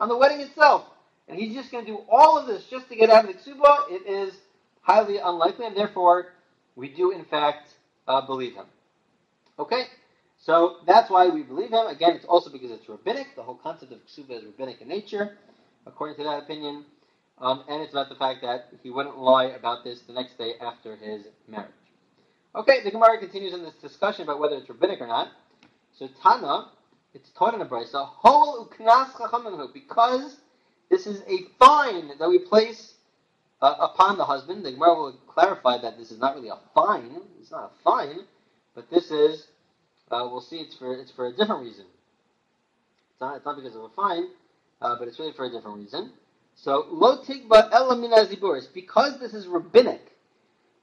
on 0.00 0.08
the 0.08 0.16
wedding 0.16 0.40
itself, 0.40 0.86
and 1.28 1.38
he's 1.38 1.54
just 1.54 1.70
going 1.70 1.84
to 1.84 1.90
do 1.90 1.98
all 2.08 2.38
of 2.38 2.46
this 2.46 2.64
just 2.70 2.88
to 2.88 2.96
get 2.96 3.10
out 3.10 3.28
of 3.28 3.32
the 3.32 3.50
ksuba. 3.50 3.90
It 3.90 4.06
is 4.06 4.34
highly 4.82 5.18
unlikely, 5.18 5.66
and 5.66 5.76
therefore 5.76 6.32
we 6.76 6.88
do 6.88 7.10
in 7.10 7.24
fact 7.24 7.68
uh, 8.06 8.24
believe 8.26 8.54
him. 8.54 8.66
Okay, 9.58 9.84
so 10.38 10.76
that's 10.86 11.10
why 11.10 11.28
we 11.28 11.42
believe 11.42 11.70
him. 11.70 11.86
Again, 11.86 12.12
it's 12.12 12.24
also 12.24 12.50
because 12.50 12.70
it's 12.70 12.88
rabbinic. 12.88 13.34
The 13.36 13.42
whole 13.42 13.56
concept 13.56 13.92
of 13.92 13.98
ksuba 14.06 14.38
is 14.38 14.44
rabbinic 14.44 14.80
in 14.80 14.88
nature, 14.88 15.36
according 15.86 16.16
to 16.16 16.24
that 16.24 16.42
opinion. 16.42 16.84
Um, 17.40 17.64
and 17.68 17.82
it's 17.82 17.92
about 17.92 18.08
the 18.08 18.16
fact 18.16 18.40
that 18.42 18.68
he 18.82 18.90
wouldn't 18.90 19.16
lie 19.18 19.46
about 19.46 19.84
this 19.84 20.00
the 20.02 20.12
next 20.12 20.38
day 20.38 20.54
after 20.60 20.96
his 20.96 21.26
marriage. 21.46 21.70
Okay, 22.56 22.82
the 22.82 22.90
Gemara 22.90 23.18
continues 23.18 23.52
in 23.52 23.62
this 23.62 23.74
discussion 23.74 24.24
about 24.24 24.40
whether 24.40 24.56
it's 24.56 24.68
rabbinic 24.68 25.00
or 25.00 25.06
not. 25.06 25.28
So 25.96 26.08
Tana, 26.22 26.68
it's 27.14 27.30
taught 27.30 27.54
in 27.54 27.60
a 27.60 27.66
brisa, 27.66 28.08
because 29.72 30.36
this 30.90 31.06
is 31.06 31.22
a 31.28 31.44
fine 31.58 32.10
that 32.18 32.28
we 32.28 32.38
place 32.38 32.94
uh, 33.60 33.74
upon 33.80 34.18
the 34.18 34.24
husband. 34.24 34.64
The 34.64 34.72
Gemara 34.72 34.94
will 34.94 35.12
clarify 35.26 35.78
that 35.82 35.98
this 35.98 36.10
is 36.10 36.18
not 36.18 36.34
really 36.36 36.48
a 36.48 36.58
fine. 36.74 37.20
It's 37.40 37.50
not 37.50 37.72
a 37.72 37.82
fine, 37.82 38.20
but 38.74 38.90
this 38.90 39.10
is. 39.10 39.46
Uh, 40.10 40.26
we'll 40.30 40.40
see. 40.40 40.56
It's 40.56 40.76
for 40.76 40.94
it's 40.94 41.12
for 41.12 41.26
a 41.26 41.32
different 41.36 41.62
reason. 41.62 41.84
It's 43.10 43.20
not. 43.20 43.36
It's 43.36 43.44
not 43.44 43.56
because 43.56 43.76
of 43.76 43.82
a 43.84 43.88
fine, 43.90 44.28
uh, 44.80 44.96
but 44.98 45.08
it's 45.08 45.18
really 45.18 45.32
for 45.32 45.46
a 45.46 45.50
different 45.50 45.78
reason. 45.78 46.12
So 46.54 46.86
lo 46.90 47.22
tikba 47.22 47.70
elamina 47.70 48.26
ziburis 48.26 48.72
because 48.72 49.20
this 49.20 49.34
is 49.34 49.46
rabbinic. 49.46 50.00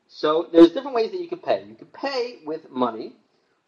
So 0.08 0.48
there's 0.52 0.72
different 0.72 0.96
ways 0.96 1.12
that 1.12 1.20
you 1.20 1.28
can 1.28 1.40
pay. 1.40 1.64
You 1.68 1.76
can 1.76 1.88
pay 1.88 2.40
with 2.46 2.70
money. 2.70 3.14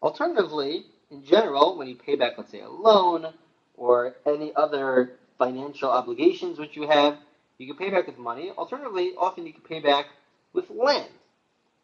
Alternatively, 0.02 0.86
in 1.10 1.24
general, 1.24 1.76
when 1.76 1.88
you 1.88 1.96
pay 1.96 2.14
back, 2.14 2.38
let's 2.38 2.52
say, 2.52 2.60
a 2.60 2.68
loan 2.68 3.32
or 3.76 4.14
any 4.24 4.54
other 4.54 5.17
financial 5.38 5.90
obligations 5.90 6.58
which 6.58 6.76
you 6.76 6.88
have, 6.88 7.18
you 7.58 7.66
can 7.66 7.76
pay 7.76 7.90
back 7.90 8.06
with 8.06 8.18
money. 8.18 8.50
Alternatively, 8.56 9.12
often 9.18 9.46
you 9.46 9.52
can 9.52 9.62
pay 9.62 9.80
back 9.80 10.06
with 10.52 10.70
land. 10.70 11.08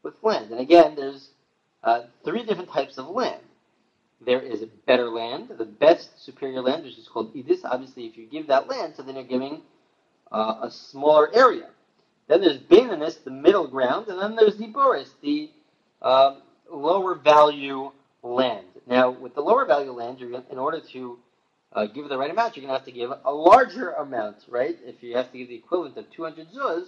With 0.02 0.14
land. 0.22 0.50
And 0.50 0.60
again, 0.60 0.94
there's 0.96 1.30
uh, 1.82 2.02
three 2.24 2.44
different 2.44 2.70
types 2.70 2.98
of 2.98 3.08
land. 3.08 3.40
There 4.24 4.40
is 4.40 4.64
better 4.86 5.08
land, 5.10 5.50
the 5.58 5.64
best 5.64 6.24
superior 6.24 6.62
land, 6.62 6.84
which 6.84 6.98
is 6.98 7.08
called 7.08 7.34
idis. 7.34 7.60
Obviously, 7.64 8.06
if 8.06 8.16
you 8.16 8.26
give 8.26 8.46
that 8.48 8.68
land, 8.68 8.94
so 8.96 9.02
then 9.02 9.16
you're 9.16 9.24
giving 9.24 9.62
uh, 10.32 10.56
a 10.62 10.70
smaller 10.70 11.34
area. 11.34 11.68
Then 12.28 12.40
there's 12.40 12.58
Baininus, 12.58 13.22
the 13.22 13.30
middle 13.30 13.68
ground, 13.68 14.08
and 14.08 14.20
then 14.20 14.34
there's 14.34 14.56
Boris, 14.56 15.10
the 15.22 15.50
uh, 16.00 16.36
lower 16.70 17.14
value 17.16 17.90
land. 18.22 18.66
Now, 18.86 19.10
with 19.10 19.34
the 19.34 19.42
lower 19.42 19.66
value 19.66 19.92
land, 19.92 20.20
you're 20.20 20.42
in 20.50 20.58
order 20.58 20.80
to 20.92 21.18
uh, 21.74 21.86
give 21.86 22.08
the 22.08 22.16
right 22.16 22.30
amount, 22.30 22.56
you're 22.56 22.66
going 22.66 22.72
to 22.72 22.78
have 22.78 22.86
to 22.86 22.92
give 22.92 23.10
a 23.24 23.32
larger 23.32 23.90
amount, 23.92 24.36
right? 24.48 24.76
If 24.84 25.02
you 25.02 25.16
have 25.16 25.30
to 25.32 25.38
give 25.38 25.48
the 25.48 25.56
equivalent 25.56 25.96
of 25.96 26.10
200 26.10 26.48
zuz, 26.52 26.86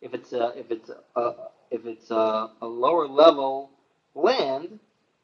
if 0.00 0.14
it's 0.14 0.32
a, 0.32 0.52
if 0.56 0.70
it's 0.70 0.90
a, 1.16 1.32
if 1.70 1.86
it's 1.86 2.10
a, 2.10 2.50
a 2.60 2.66
lower 2.66 3.08
level 3.08 3.70
land, 4.14 4.78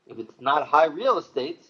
if 0.06 0.18
it's 0.18 0.32
not 0.40 0.66
high 0.66 0.86
real 0.86 1.18
estate, 1.18 1.64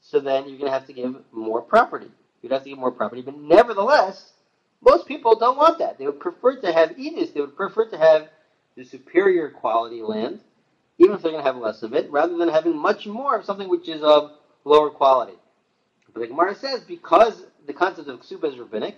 so 0.00 0.20
then 0.20 0.48
you're 0.48 0.58
going 0.58 0.70
to 0.70 0.78
have 0.78 0.86
to 0.86 0.92
give 0.92 1.16
more 1.32 1.60
property. 1.60 2.10
You'd 2.42 2.52
have 2.52 2.62
to 2.64 2.70
give 2.70 2.78
more 2.78 2.92
property, 2.92 3.22
but 3.22 3.36
nevertheless, 3.36 4.32
most 4.80 5.06
people 5.06 5.36
don't 5.38 5.56
want 5.56 5.78
that. 5.80 5.98
They 5.98 6.06
would 6.06 6.20
prefer 6.20 6.60
to 6.60 6.72
have 6.72 6.90
edis. 6.90 7.34
They 7.34 7.40
would 7.40 7.56
prefer 7.56 7.88
to 7.90 7.98
have 7.98 8.28
the 8.76 8.84
superior 8.84 9.50
quality 9.50 10.02
land, 10.02 10.40
even 10.98 11.16
if 11.16 11.22
they're 11.22 11.32
going 11.32 11.42
to 11.42 11.50
have 11.50 11.60
less 11.60 11.82
of 11.82 11.94
it, 11.94 12.10
rather 12.12 12.36
than 12.36 12.48
having 12.48 12.76
much 12.78 13.06
more 13.06 13.36
of 13.36 13.44
something 13.44 13.68
which 13.68 13.88
is 13.88 14.02
of 14.02 14.32
lower 14.64 14.90
quality. 14.90 15.34
But 16.18 16.24
the 16.30 16.34
Gemara 16.34 16.56
says 16.56 16.80
because 16.80 17.44
the 17.68 17.72
concept 17.72 18.08
of 18.08 18.20
ksuba 18.20 18.52
is 18.52 18.58
rabbinic, 18.58 18.96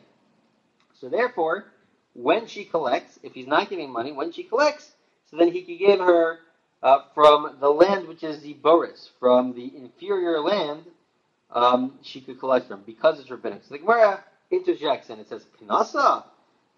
so 0.99 1.11
therefore, 1.11 1.67
when 2.15 2.47
she 2.47 2.65
collects, 2.65 3.19
if 3.23 3.35
he's 3.35 3.47
not 3.47 3.69
giving 3.69 3.91
money, 3.91 4.11
when 4.11 4.33
she 4.33 4.43
collects, 4.43 4.93
so 5.31 5.37
then 5.37 5.53
he 5.53 5.61
could 5.61 5.79
give 5.79 6.01
her 6.01 6.39
uh, 6.83 7.01
from 7.15 7.59
the 7.61 7.69
land 7.69 8.09
which 8.09 8.25
is 8.25 8.41
the 8.41 8.55
boris, 8.55 9.11
from 9.21 9.53
the 9.53 9.71
inferior 9.77 10.41
land, 10.41 10.85
um, 11.51 11.99
she 12.01 12.23
could 12.23 12.41
collect 12.41 12.69
from 12.69 12.85
because 12.87 13.21
it's 13.21 13.31
rabbinic. 13.31 13.65
So 13.65 13.75
the 13.75 13.81
Gemara 13.81 14.25
interjects 14.51 15.11
and 15.11 15.21
it 15.21 15.29
says, 15.29 15.45
Knasa? 15.63 16.25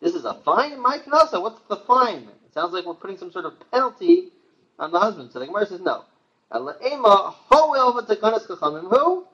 This 0.00 0.16
is 0.16 0.24
a 0.24 0.34
fine? 0.44 0.80
My 0.80 0.98
Knasa? 0.98 1.40
What's 1.40 1.60
the 1.68 1.76
fine? 1.76 2.26
It 2.46 2.52
sounds 2.52 2.72
like 2.72 2.84
we're 2.84 2.94
putting 2.94 3.16
some 3.16 3.30
sort 3.30 3.44
of 3.44 3.54
penalty 3.70 4.32
on 4.76 4.90
the 4.90 4.98
husband. 4.98 5.30
So 5.30 5.38
the 5.38 5.46
Gemara 5.46 5.66
says, 5.66 5.80
no. 5.80 6.04
Who? 8.90 9.26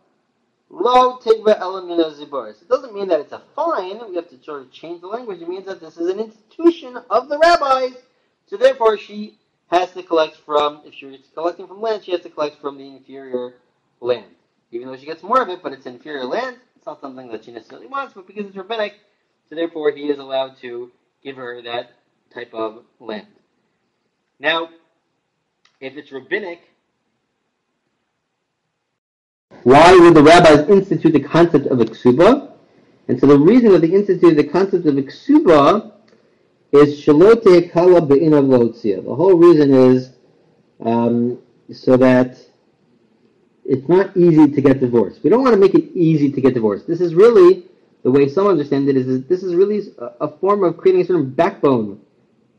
Lo 0.70 1.18
tigba 1.18 1.58
elamina 1.58 2.12
ziboris. 2.14 2.60
It 2.60 2.68
doesn't 2.68 2.94
mean 2.94 3.08
that 3.08 3.20
it's 3.20 3.32
a 3.32 3.42
fine. 3.56 4.00
We 4.08 4.16
have 4.16 4.28
to 4.30 4.42
sort 4.42 4.62
of 4.62 4.70
change 4.70 5.00
the 5.00 5.06
language. 5.06 5.40
It 5.40 5.48
means 5.48 5.66
that 5.66 5.80
this 5.80 5.96
is 5.96 6.08
an 6.10 6.20
institution 6.20 6.98
of 7.08 7.28
the 7.28 7.38
rabbis. 7.38 7.94
So 8.46 8.56
therefore, 8.56 8.98
she 8.98 9.38
has 9.70 9.92
to 9.92 10.02
collect 10.02 10.36
from, 10.36 10.82
if 10.84 10.94
she's 10.94 11.20
collecting 11.34 11.66
from 11.66 11.80
land, 11.80 12.04
she 12.04 12.12
has 12.12 12.22
to 12.22 12.30
collect 12.30 12.60
from 12.60 12.76
the 12.78 12.86
inferior 12.86 13.54
land. 14.00 14.26
Even 14.70 14.88
though 14.88 14.96
she 14.96 15.06
gets 15.06 15.22
more 15.22 15.40
of 15.40 15.48
it, 15.48 15.62
but 15.62 15.72
it's 15.72 15.86
inferior 15.86 16.24
land, 16.24 16.56
it's 16.76 16.86
not 16.86 17.00
something 17.00 17.28
that 17.28 17.44
she 17.44 17.52
necessarily 17.52 17.86
wants, 17.86 18.12
but 18.14 18.26
because 18.26 18.46
it's 18.46 18.56
rabbinic, 18.56 18.94
so 19.48 19.54
therefore 19.54 19.90
he 19.90 20.10
is 20.10 20.18
allowed 20.18 20.58
to 20.60 20.90
give 21.22 21.36
her 21.36 21.62
that 21.62 21.92
type 22.32 22.52
of 22.52 22.84
land. 23.00 23.26
Now, 24.38 24.68
if 25.80 25.96
it's 25.96 26.12
rabbinic, 26.12 26.60
why 29.64 29.96
would 29.96 30.14
the 30.14 30.22
rabbis 30.22 30.68
institute 30.68 31.12
the 31.12 31.20
concept 31.20 31.66
of 31.66 31.80
a 31.80 31.84
ksuba? 31.84 32.52
And 33.08 33.18
so 33.18 33.26
the 33.26 33.38
reason 33.38 33.72
that 33.72 33.80
they 33.80 33.90
instituted 33.90 34.36
the 34.36 34.44
concept 34.44 34.86
of 34.86 34.96
a 34.96 35.02
ksuba 35.02 35.92
is 36.72 37.00
shalote 37.00 37.72
kala 37.72 38.02
be'inav. 38.02 38.82
The 38.82 39.14
whole 39.14 39.34
reason 39.34 39.72
is 39.72 40.12
um, 40.84 41.38
so 41.72 41.96
that 41.96 42.38
it's 43.64 43.88
not 43.88 44.16
easy 44.16 44.48
to 44.50 44.60
get 44.60 44.80
divorced. 44.80 45.22
We 45.22 45.30
don't 45.30 45.42
want 45.42 45.54
to 45.54 45.60
make 45.60 45.74
it 45.74 45.90
easy 45.94 46.32
to 46.32 46.40
get 46.40 46.54
divorced. 46.54 46.86
This 46.86 47.00
is 47.00 47.14
really 47.14 47.66
the 48.02 48.10
way 48.10 48.28
some 48.28 48.46
understand 48.46 48.88
it 48.88 48.96
is, 48.96 49.24
this 49.26 49.42
is 49.42 49.54
really 49.54 49.82
a, 49.98 50.28
form 50.28 50.64
of 50.64 50.76
creating 50.76 51.02
a 51.02 51.04
certain 51.04 51.30
backbone 51.30 52.00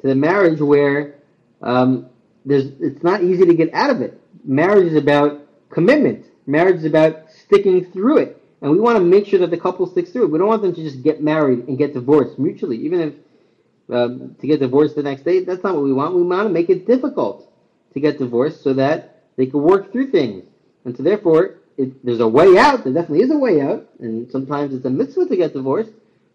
to 0.01 0.07
the 0.07 0.15
marriage 0.15 0.59
where 0.59 1.15
um, 1.61 2.07
there's 2.45 2.65
it's 2.79 3.03
not 3.03 3.23
easy 3.23 3.45
to 3.45 3.53
get 3.53 3.73
out 3.73 3.89
of 3.89 4.01
it. 4.01 4.19
Marriage 4.43 4.91
is 4.91 4.95
about 4.95 5.41
commitment. 5.69 6.25
Marriage 6.49 6.77
is 6.77 6.85
about 6.85 7.31
sticking 7.45 7.85
through 7.91 8.17
it. 8.17 8.41
And 8.61 8.71
we 8.71 8.79
want 8.79 8.97
to 8.97 9.03
make 9.03 9.27
sure 9.27 9.39
that 9.39 9.51
the 9.51 9.57
couple 9.57 9.85
sticks 9.85 10.09
through 10.09 10.23
it. 10.23 10.31
We 10.31 10.39
don't 10.39 10.47
want 10.47 10.63
them 10.63 10.73
to 10.73 10.83
just 10.83 11.03
get 11.03 11.21
married 11.21 11.67
and 11.67 11.77
get 11.77 11.93
divorced 11.93 12.39
mutually, 12.39 12.77
even 12.77 12.99
if 12.99 13.13
um, 13.95 14.35
to 14.41 14.47
get 14.47 14.59
divorced 14.59 14.95
the 14.95 15.03
next 15.03 15.23
day. 15.23 15.43
That's 15.43 15.63
not 15.63 15.75
what 15.75 15.83
we 15.83 15.93
want. 15.93 16.15
We 16.15 16.23
want 16.23 16.47
to 16.47 16.53
make 16.53 16.69
it 16.69 16.87
difficult 16.87 17.51
to 17.93 17.99
get 17.99 18.17
divorced 18.17 18.63
so 18.63 18.73
that 18.73 19.23
they 19.37 19.45
can 19.45 19.61
work 19.61 19.91
through 19.91 20.09
things. 20.09 20.43
And 20.85 20.97
so 20.97 21.03
therefore, 21.03 21.59
it, 21.77 22.03
there's 22.03 22.19
a 22.19 22.27
way 22.27 22.57
out. 22.57 22.83
There 22.83 22.93
definitely 22.93 23.21
is 23.21 23.31
a 23.31 23.37
way 23.37 23.61
out. 23.61 23.87
And 23.99 24.29
sometimes 24.31 24.73
it's 24.73 24.85
a 24.85 24.89
mitzvah 24.89 25.27
to 25.27 25.37
get 25.37 25.53
divorced. 25.53 25.91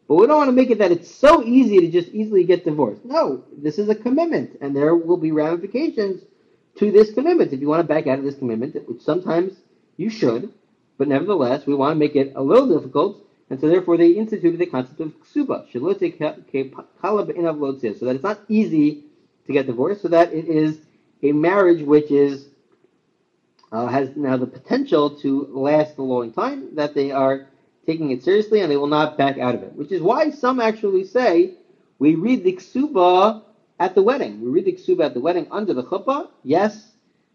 But 0.07 0.15
we 0.15 0.27
don't 0.29 0.39
want 0.39 0.49
to 0.49 0.53
make 0.53 0.71
it 0.71 0.79
that 0.79 0.93
it's 0.93 1.13
so 1.13 1.43
easy 1.43 1.81
to 1.81 1.91
just 1.91 2.09
easily 2.09 2.45
get 2.45 2.65
divorced. 2.65 3.05
No, 3.05 3.43
this 3.57 3.79
is 3.79 3.89
a 3.89 3.95
commitment. 3.97 4.59
And 4.61 4.77
there 4.77 4.95
will 4.95 5.17
be 5.17 5.33
ramifications 5.33 6.23
to 6.77 6.93
this 6.93 7.13
commitment. 7.13 7.53
If 7.53 7.61
you 7.61 7.69
want 7.69 7.81
to 7.81 7.89
back 7.89 8.07
out 8.07 8.19
of 8.19 8.25
this 8.25 8.37
commitment, 8.37 8.77
which 8.89 9.03
sometimes 9.03 9.55
you 9.97 10.11
should, 10.11 10.53
but 10.99 11.09
nevertheless, 11.09 11.67
we 11.67 11.75
want 11.75 11.95
to 11.95 11.99
make 11.99 12.17
it 12.17 12.33
a 12.37 12.43
little 12.43 12.69
difficult. 12.69 13.19
And 13.51 13.61
so 13.61 13.69
therefore 13.69 13.97
they 13.97 14.11
instituted 14.11 14.59
the 14.59 14.67
concept 14.67 15.01
of 15.01 15.13
ksuba, 15.21 15.71
so 15.73 15.79
that 18.07 18.15
it's 18.15 18.25
not 18.25 18.41
easy 18.49 19.05
to 19.47 19.53
get 19.53 19.67
divorced, 19.67 20.03
so 20.03 20.09
that 20.09 20.33
it 20.33 20.49
is 20.49 20.79
a 21.23 21.33
marriage 21.33 21.83
which 21.83 22.11
is 22.11 22.49
uh, 23.73 23.87
has 23.89 24.15
now 24.17 24.37
the 24.37 24.47
potential 24.47 25.11
to 25.11 25.47
last 25.51 25.99
a 25.99 26.03
long 26.03 26.33
time, 26.33 26.75
that 26.77 26.95
they 26.95 27.11
are 27.11 27.49
taking 27.87 28.11
it 28.13 28.23
seriously 28.23 28.61
and 28.61 28.71
they 28.71 28.77
will 28.77 28.87
not 28.87 29.19
back 29.19 29.39
out 29.39 29.55
of 29.55 29.63
it. 29.63 29.73
Which 29.75 29.93
is 29.93 30.01
why 30.01 30.31
some 30.31 30.61
actually 30.61 31.05
say 31.05 31.55
we 31.99 32.15
read 32.15 32.45
the 32.45 32.53
ksuba 32.53 33.43
at 33.81 33.95
the 33.95 34.03
wedding. 34.03 34.41
We 34.41 34.51
read 34.51 34.65
the 34.65 34.73
ksuba 34.73 35.07
at 35.07 35.15
the 35.15 35.21
wedding 35.21 35.47
under 35.51 35.75
the 35.75 35.83
chuppah. 35.83 36.29
Yes, 36.45 36.93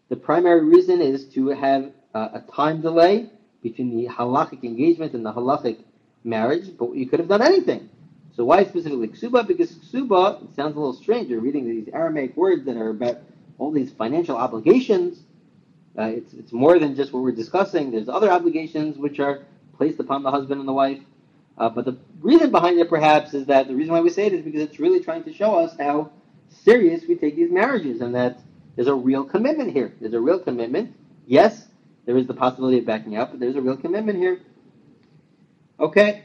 the 0.08 0.16
primary 0.16 0.64
reason 0.64 1.00
is 1.00 1.24
to 1.34 1.48
have 1.48 1.92
a 2.14 2.42
time 2.54 2.80
delay 2.80 3.30
between 3.62 3.96
the 3.96 4.08
halachic 4.08 4.64
engagement 4.64 5.14
and 5.14 5.24
the 5.24 5.32
halachic 5.32 5.78
marriage, 6.24 6.76
but 6.78 6.94
you 6.94 7.06
could 7.06 7.20
have 7.20 7.28
done 7.28 7.42
anything. 7.42 7.88
So 8.34 8.44
why 8.44 8.64
specifically 8.64 9.08
ksuba? 9.08 9.46
Because 9.46 9.72
ksuba, 9.72 10.44
it 10.44 10.54
sounds 10.56 10.76
a 10.76 10.78
little 10.78 10.94
strange. 10.94 11.28
You're 11.28 11.40
reading 11.40 11.66
these 11.66 11.88
Aramaic 11.92 12.36
words 12.36 12.64
that 12.66 12.76
are 12.76 12.90
about 12.90 13.18
all 13.58 13.70
these 13.70 13.92
financial 13.92 14.36
obligations 14.36 15.22
uh, 15.98 16.04
it's, 16.04 16.32
it's 16.34 16.52
more 16.52 16.78
than 16.78 16.94
just 16.94 17.12
what 17.12 17.22
we're 17.22 17.32
discussing. 17.32 17.90
There's 17.90 18.08
other 18.08 18.30
obligations 18.30 18.96
which 18.96 19.18
are 19.18 19.42
placed 19.76 19.98
upon 19.98 20.22
the 20.22 20.30
husband 20.30 20.60
and 20.60 20.68
the 20.68 20.72
wife. 20.72 21.00
Uh, 21.58 21.68
but 21.68 21.84
the 21.84 21.96
reason 22.20 22.50
behind 22.50 22.78
it, 22.78 22.88
perhaps, 22.88 23.34
is 23.34 23.46
that 23.46 23.68
the 23.68 23.74
reason 23.74 23.92
why 23.92 24.00
we 24.00 24.10
say 24.10 24.26
it 24.26 24.32
is 24.32 24.42
because 24.42 24.62
it's 24.62 24.78
really 24.78 25.00
trying 25.00 25.24
to 25.24 25.32
show 25.32 25.58
us 25.58 25.76
how 25.78 26.10
serious 26.48 27.04
we 27.06 27.16
take 27.16 27.36
these 27.36 27.50
marriages 27.50 28.00
and 28.00 28.14
that 28.14 28.38
there's 28.76 28.88
a 28.88 28.94
real 28.94 29.24
commitment 29.24 29.72
here. 29.72 29.92
There's 30.00 30.14
a 30.14 30.20
real 30.20 30.38
commitment. 30.38 30.94
Yes, 31.26 31.66
there 32.06 32.16
is 32.16 32.26
the 32.26 32.34
possibility 32.34 32.78
of 32.78 32.86
backing 32.86 33.16
out, 33.16 33.30
but 33.30 33.40
there's 33.40 33.56
a 33.56 33.60
real 33.60 33.76
commitment 33.76 34.18
here. 34.18 34.40
Okay. 35.80 36.24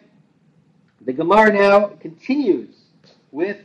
The 1.06 1.14
Gemara 1.14 1.54
now 1.54 1.88
continues 2.02 2.76
with 3.32 3.58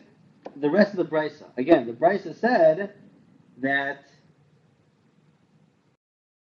the 0.57 0.71
rest 0.71 0.93
of 0.93 0.99
the 0.99 1.05
Brisa. 1.05 1.45
Again, 1.57 1.87
the 1.87 1.93
Brisa 1.95 2.35
said 2.39 2.95
that 3.59 4.05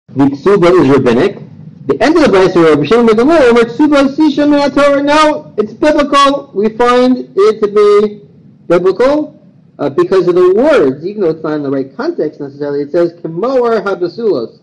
the 0.09 0.25
ksuba 0.25 0.81
is 0.81 0.89
rabbinic. 0.89 1.39
The 1.87 2.01
end 2.03 2.17
of 2.17 2.23
the 2.23 2.29
Brisa 2.29 2.63
Rabbi 2.69 2.85
Shimon 2.85 3.15
Gamliel, 3.15 3.53
where 3.55 3.65
ksuba 3.65 4.15
sisha 4.15 4.49
min 4.49 4.71
Torah. 4.71 5.03
No, 5.03 5.53
it's 5.57 5.73
biblical. 5.73 6.51
We 6.55 6.69
find 6.69 7.17
it 7.35 7.61
to 7.61 7.67
be 7.67 8.27
biblical. 8.67 9.33
uh, 9.79 9.89
because 9.89 10.27
of 10.27 10.35
the 10.35 10.53
words, 10.55 11.05
even 11.05 11.21
though 11.23 11.31
it's 11.31 11.43
not 11.43 11.53
in 11.53 11.63
the 11.63 11.71
right 11.71 11.95
context 11.95 12.39
necessarily, 12.39 12.81
it 12.83 12.91
says 12.91 13.13
Kemoar 13.15 13.83
Habasulos, 13.83 14.58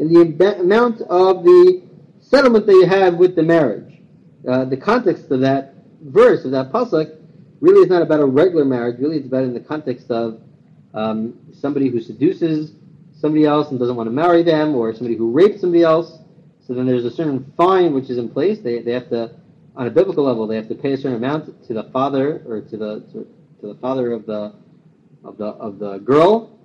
in 0.00 0.12
the 0.12 0.22
amount 0.58 1.02
of 1.02 1.44
the 1.44 1.82
settlement 2.20 2.66
that 2.66 2.72
you 2.72 2.86
have 2.86 3.14
with 3.14 3.36
the 3.36 3.42
marriage. 3.42 4.00
Uh, 4.48 4.64
the 4.64 4.76
context 4.76 5.30
of 5.30 5.40
that 5.40 5.74
verse, 6.00 6.44
of 6.46 6.50
that 6.52 6.72
pasuk, 6.72 7.18
really 7.60 7.82
is 7.82 7.90
not 7.90 8.00
about 8.00 8.20
a 8.20 8.24
regular 8.24 8.64
marriage, 8.64 8.98
really 8.98 9.18
it's 9.18 9.26
about 9.26 9.44
in 9.44 9.52
the 9.52 9.60
context 9.60 10.10
of 10.10 10.40
um, 10.94 11.38
somebody 11.52 11.90
who 11.90 12.00
seduces 12.00 12.72
somebody 13.20 13.44
else 13.44 13.70
and 13.70 13.78
doesn't 13.78 13.96
want 13.96 14.06
to 14.06 14.10
marry 14.12 14.42
them, 14.42 14.74
or 14.74 14.94
somebody 14.94 15.16
who 15.16 15.30
rapes 15.30 15.60
somebody 15.60 15.82
else. 15.82 16.16
So 16.66 16.72
then 16.72 16.86
there's 16.86 17.04
a 17.04 17.10
certain 17.10 17.52
fine 17.56 17.92
which 17.92 18.08
is 18.08 18.16
in 18.16 18.30
place. 18.30 18.60
They, 18.60 18.80
they 18.80 18.92
have 18.92 19.10
to, 19.10 19.34
on 19.76 19.86
a 19.86 19.90
biblical 19.90 20.24
level, 20.24 20.46
they 20.46 20.56
have 20.56 20.68
to 20.68 20.74
pay 20.74 20.92
a 20.92 20.96
certain 20.96 21.16
amount 21.16 21.66
to 21.66 21.74
the 21.74 21.84
father 21.92 22.42
or 22.48 22.62
to 22.62 22.76
the 22.76 23.00
to, 23.12 23.28
to 23.60 23.74
the 23.74 23.78
father 23.80 24.12
of 24.12 24.24
the 24.24 24.54
of 25.22 25.36
the 25.36 25.46
of 25.46 25.78
the 25.78 25.98
girl. 25.98 26.58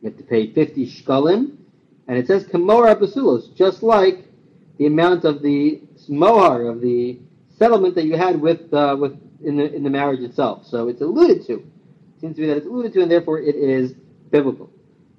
You 0.00 0.08
have 0.08 0.16
to 0.16 0.24
pay 0.24 0.50
fifty 0.54 0.86
shkalim, 0.86 1.58
and 2.08 2.18
it 2.18 2.26
says 2.26 2.44
kamora 2.44 2.94
basulos, 2.96 3.54
just 3.54 3.82
like 3.82 4.24
the 4.78 4.86
amount 4.86 5.24
of 5.24 5.42
the 5.42 5.82
mohar 6.08 6.70
of 6.70 6.80
the 6.80 7.18
settlement 7.58 7.94
that 7.94 8.04
you 8.04 8.16
had 8.16 8.40
with 8.40 8.72
uh, 8.74 8.96
with 8.98 9.18
in 9.42 9.56
the 9.56 9.72
in 9.74 9.82
the 9.82 9.90
marriage 9.90 10.20
itself. 10.20 10.66
So 10.66 10.88
it's 10.88 11.00
alluded 11.00 11.46
to. 11.46 11.54
It 11.54 12.20
seems 12.20 12.36
to 12.36 12.42
be 12.42 12.48
that 12.48 12.56
it's 12.58 12.66
alluded 12.66 12.92
to, 12.94 13.02
and 13.02 13.10
therefore 13.10 13.38
it 13.40 13.54
is 13.54 13.94
biblical. 14.30 14.70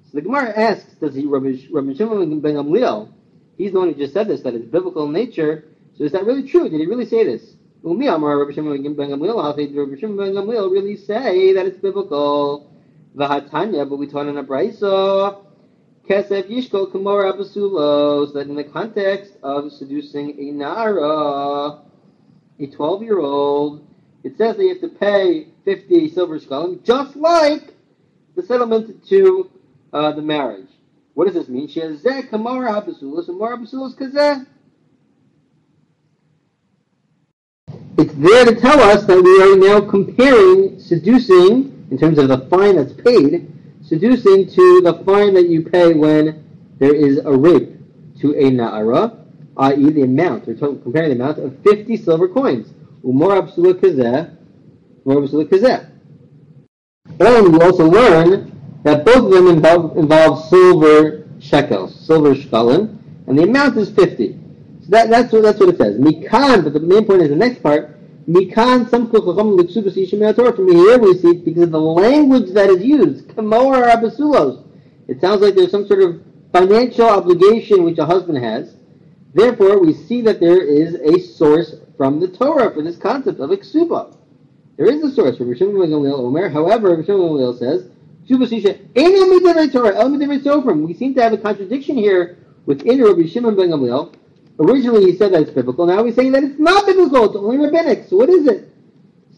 So 0.04 0.10
the 0.14 0.22
Gemara 0.22 0.56
asks, 0.56 0.94
does 0.94 1.14
he 1.14 1.26
Rabbi, 1.26 1.56
Shimon 1.56 2.40
ben 2.40 2.54
Gamliel? 2.54 3.12
He's 3.56 3.72
the 3.72 3.78
one 3.78 3.92
who 3.92 3.94
just 3.94 4.12
said 4.12 4.28
this 4.28 4.42
that 4.42 4.54
it's 4.54 4.66
biblical 4.66 5.06
in 5.06 5.12
nature. 5.12 5.64
So 5.96 6.04
is 6.04 6.12
that 6.12 6.24
really 6.24 6.48
true? 6.48 6.68
Did 6.68 6.78
he 6.80 6.86
really 6.86 7.06
say 7.06 7.24
this? 7.24 7.54
Umi 7.84 8.08
Rabbi 8.08 8.52
Shimon 8.52 8.82
ben 8.94 9.10
Gamliel. 9.10 10.70
Really 10.72 10.96
say 10.96 11.52
that 11.54 11.66
it's 11.66 11.78
biblical? 11.78 12.70
Vahatanya, 13.16 13.88
but 13.88 13.96
we 13.96 14.06
taught 14.06 14.26
in 14.26 14.36
a 14.36 14.44
brayso. 14.44 15.45
Kesef 16.08 16.48
Yishkol 16.48 16.92
Kamor 16.92 17.32
Abasulos, 17.32 18.32
that 18.32 18.46
in 18.48 18.54
the 18.54 18.62
context 18.62 19.32
of 19.42 19.72
seducing 19.72 20.38
a 20.38 20.52
Nara, 20.52 21.80
a 22.60 22.66
12 22.66 23.02
year 23.02 23.18
old, 23.18 23.84
it 24.22 24.38
says 24.38 24.56
you 24.58 24.68
have 24.68 24.80
to 24.80 24.88
pay 24.88 25.48
50 25.64 26.10
silver 26.10 26.38
shkalim, 26.38 26.84
just 26.84 27.16
like 27.16 27.74
the 28.36 28.42
settlement 28.42 29.04
to 29.08 29.50
uh, 29.92 30.12
the 30.12 30.22
marriage. 30.22 30.68
What 31.14 31.24
does 31.24 31.34
this 31.34 31.48
mean? 31.48 31.66
She 31.66 31.80
has 31.80 32.02
Kamor 32.02 32.68
Abasulos, 32.70 33.28
and 33.28 33.38
Mor 33.38 33.56
Abasulos 33.56 33.96
Kazeh. 33.96 34.46
It's 37.98 38.14
there 38.14 38.44
to 38.44 38.54
tell 38.60 38.78
us 38.78 39.04
that 39.06 39.22
we 39.22 39.42
are 39.42 39.56
now 39.56 39.88
comparing 39.88 40.78
seducing, 40.78 41.86
in 41.90 41.98
terms 41.98 42.18
of 42.18 42.28
the 42.28 42.38
fine 42.48 42.76
that's 42.76 42.92
paid, 42.92 43.55
seducing 43.86 44.48
to 44.48 44.80
the 44.82 45.02
fine 45.04 45.34
that 45.34 45.48
you 45.48 45.62
pay 45.62 45.94
when 45.94 46.44
there 46.78 46.94
is 46.94 47.18
a 47.18 47.32
rape 47.32 47.72
to 48.20 48.32
a 48.32 48.50
na'ara, 48.50 49.24
i.e. 49.58 49.90
the 49.90 50.02
amount, 50.02 50.46
we're 50.46 50.54
comparing 50.54 51.10
the 51.10 51.14
amount 51.14 51.38
of 51.38 51.56
50 51.62 51.96
silver 51.96 52.28
coins. 52.28 52.72
Umor 53.04 53.42
absolute 53.42 53.80
kazeh, 53.80 54.36
umor 55.04 55.22
absolute 55.22 55.50
kazeh. 55.50 55.90
And 57.18 57.52
we 57.52 57.60
also 57.60 57.88
learn 57.88 58.52
that 58.82 59.04
both 59.04 59.24
of 59.24 59.30
them 59.30 59.48
involve, 59.48 59.96
involve 59.96 60.44
silver 60.48 61.26
shekels, 61.38 61.94
silver 62.06 62.34
shkalim, 62.34 62.98
and 63.26 63.38
the 63.38 63.44
amount 63.44 63.76
is 63.76 63.90
50. 63.90 64.38
So 64.82 64.90
that, 64.90 65.10
that's, 65.10 65.32
what, 65.32 65.42
that's 65.42 65.58
what 65.58 65.70
it 65.70 65.78
says. 65.78 65.98
Mikan, 65.98 66.64
but 66.64 66.72
the 66.72 66.80
main 66.80 67.04
point 67.04 67.22
is 67.22 67.28
the 67.28 67.36
next 67.36 67.62
part, 67.62 67.95
Mikan 68.28 68.90
From 68.90 70.72
here 70.72 70.98
we 70.98 71.14
see 71.18 71.32
because 71.34 71.62
of 71.62 71.70
the 71.70 71.80
language 71.80 72.50
that 72.54 72.70
is 72.70 72.84
used. 72.84 73.28
Kamor 73.28 73.88
Abasulos. 73.88 74.64
It 75.06 75.20
sounds 75.20 75.42
like 75.42 75.54
there's 75.54 75.70
some 75.70 75.86
sort 75.86 76.02
of 76.02 76.20
financial 76.52 77.08
obligation 77.08 77.84
which 77.84 77.98
a 77.98 78.04
husband 78.04 78.38
has. 78.38 78.74
Therefore, 79.32 79.78
we 79.80 79.92
see 79.92 80.22
that 80.22 80.40
there 80.40 80.60
is 80.60 80.94
a 80.94 81.20
source 81.20 81.76
from 81.96 82.18
the 82.18 82.26
Torah 82.26 82.74
for 82.74 82.82
this 82.82 82.96
concept 82.96 83.38
of 83.38 83.50
Iksuba. 83.50 84.16
There 84.76 84.86
is 84.86 85.04
a 85.04 85.10
source 85.14 85.36
from 85.36 85.46
Rishon 85.46 85.72
Omer. 86.12 86.48
However, 86.48 86.96
Rishon 86.96 87.20
Gamliel 87.20 87.56
says, 87.56 87.88
"Torah, 89.72 90.76
we 90.76 90.94
seem 90.94 91.14
to 91.14 91.22
have 91.22 91.32
a 91.32 91.38
contradiction 91.38 91.96
here 91.96 92.38
within 92.66 93.00
Rabbi 93.04 93.26
Shimon 93.26 93.54
ben 93.54 93.70
Gamliel 93.70 94.12
Originally 94.58 95.10
he 95.10 95.16
said 95.16 95.32
that 95.32 95.42
it's 95.42 95.50
biblical. 95.50 95.86
Now 95.86 96.04
he's 96.04 96.14
saying 96.14 96.32
that 96.32 96.44
it's 96.44 96.58
not 96.58 96.86
biblical. 96.86 97.24
It's 97.26 97.36
only 97.36 97.58
rabbinic. 97.58 98.08
So 98.08 98.16
what 98.16 98.30
is 98.30 98.46
it? 98.46 98.72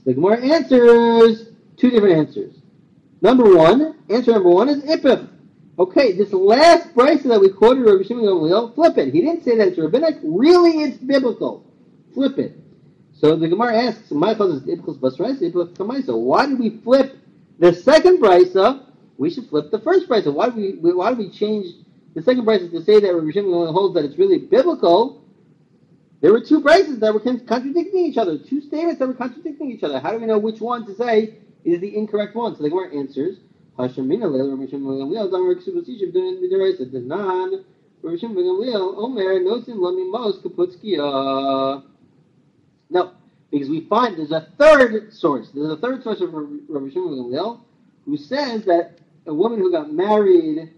The 0.05 0.15
Gemara 0.15 0.41
answers 0.41 1.49
two 1.77 1.91
different 1.91 2.17
answers. 2.17 2.55
Number 3.21 3.55
one, 3.55 3.97
answer 4.09 4.33
number 4.33 4.49
one 4.49 4.69
is 4.69 4.83
ipif. 4.85 5.29
Okay, 5.79 6.13
this 6.13 6.33
last 6.33 6.95
brisa 6.95 7.25
that 7.25 7.41
we 7.41 7.51
quoted 7.51 7.85
Rabbi 7.85 8.03
Shimon 8.03 8.25
Gamliel, 8.25 8.75
flip 8.75 8.99
it. 8.99 9.13
He 9.15 9.21
didn't 9.21 9.45
say 9.45 9.57
that 9.57 9.69
it's 9.69 9.79
rabbinic. 9.79 10.19
Really, 10.23 10.83
it's 10.83 10.99
biblical. 10.99 11.65
Flip 12.15 12.39
it. 12.39 12.57
So 13.13 13.37
the 13.37 13.49
Gemara 13.49 13.77
asks, 13.77 14.11
"My 14.11 14.33
is 14.33 14.63
ipchus 14.63 14.99
basraisa, 14.99 15.53
ipchus 15.53 15.75
kamaisa." 15.75 16.17
Why 16.17 16.47
did 16.47 16.59
we 16.59 16.71
flip 16.71 17.17
the 17.59 17.73
second 17.73 18.19
brisa? 18.19 18.87
We 19.19 19.31
should 19.31 19.49
flip 19.49 19.71
the 19.71 19.81
first 19.81 20.09
brisa. 20.09 20.33
Why 20.33 20.49
do 20.49 20.57
we? 20.57 20.93
Why 20.93 21.13
do 21.13 21.19
we 21.19 21.31
change 21.31 21.67
the 22.19 22.25
second 22.25 22.45
brisa 22.45 22.63
is 22.63 22.73
to 22.73 22.83
say 22.83 22.99
that 22.99 23.15
Rabbi 23.15 23.31
Shimon 23.31 23.73
holds 23.73 23.95
that 23.95 24.05
it's 24.05 24.19
really 24.19 24.39
biblical. 24.39 25.23
There 26.21 26.33
were 26.33 26.41
two 26.41 26.61
prices 26.61 26.99
that 26.99 27.15
were 27.15 27.21
contradicting 27.21 28.01
each 28.01 28.19
other, 28.19 28.39
two 28.39 28.61
statements 28.61 28.99
that 28.99 29.07
were 29.07 29.15
contradicting 29.15 29.71
each 29.71 29.85
other. 29.85 30.01
How 30.01 30.11
do 30.11 30.19
we 30.19 30.27
know 30.27 30.39
which 30.39 30.61
one 30.61 30.85
to 30.87 30.97
say 30.97 31.37
is 31.65 31.81
the 31.81 31.97
incorrect 31.97 32.35
one? 32.35 32.57
So 32.57 32.65
the 32.65 32.71
Gemara 32.71 32.93
answers. 32.93 33.39
No, 33.79 33.87
because 43.53 43.69
we 43.69 43.81
find 43.83 44.19
there's 44.19 44.33
a 44.33 44.49
third 44.59 45.15
source. 45.15 45.51
There's 45.55 45.71
a 45.71 45.77
third 45.77 46.03
source 46.03 46.21
of 46.21 46.35
Rabbi 46.35 46.91
Shimon 46.91 47.61
who 48.05 48.17
says 48.17 48.65
that 48.65 48.99
a 49.27 49.35
woman 49.35 49.61
who 49.61 49.71
got 49.71 49.93
married 49.93 50.73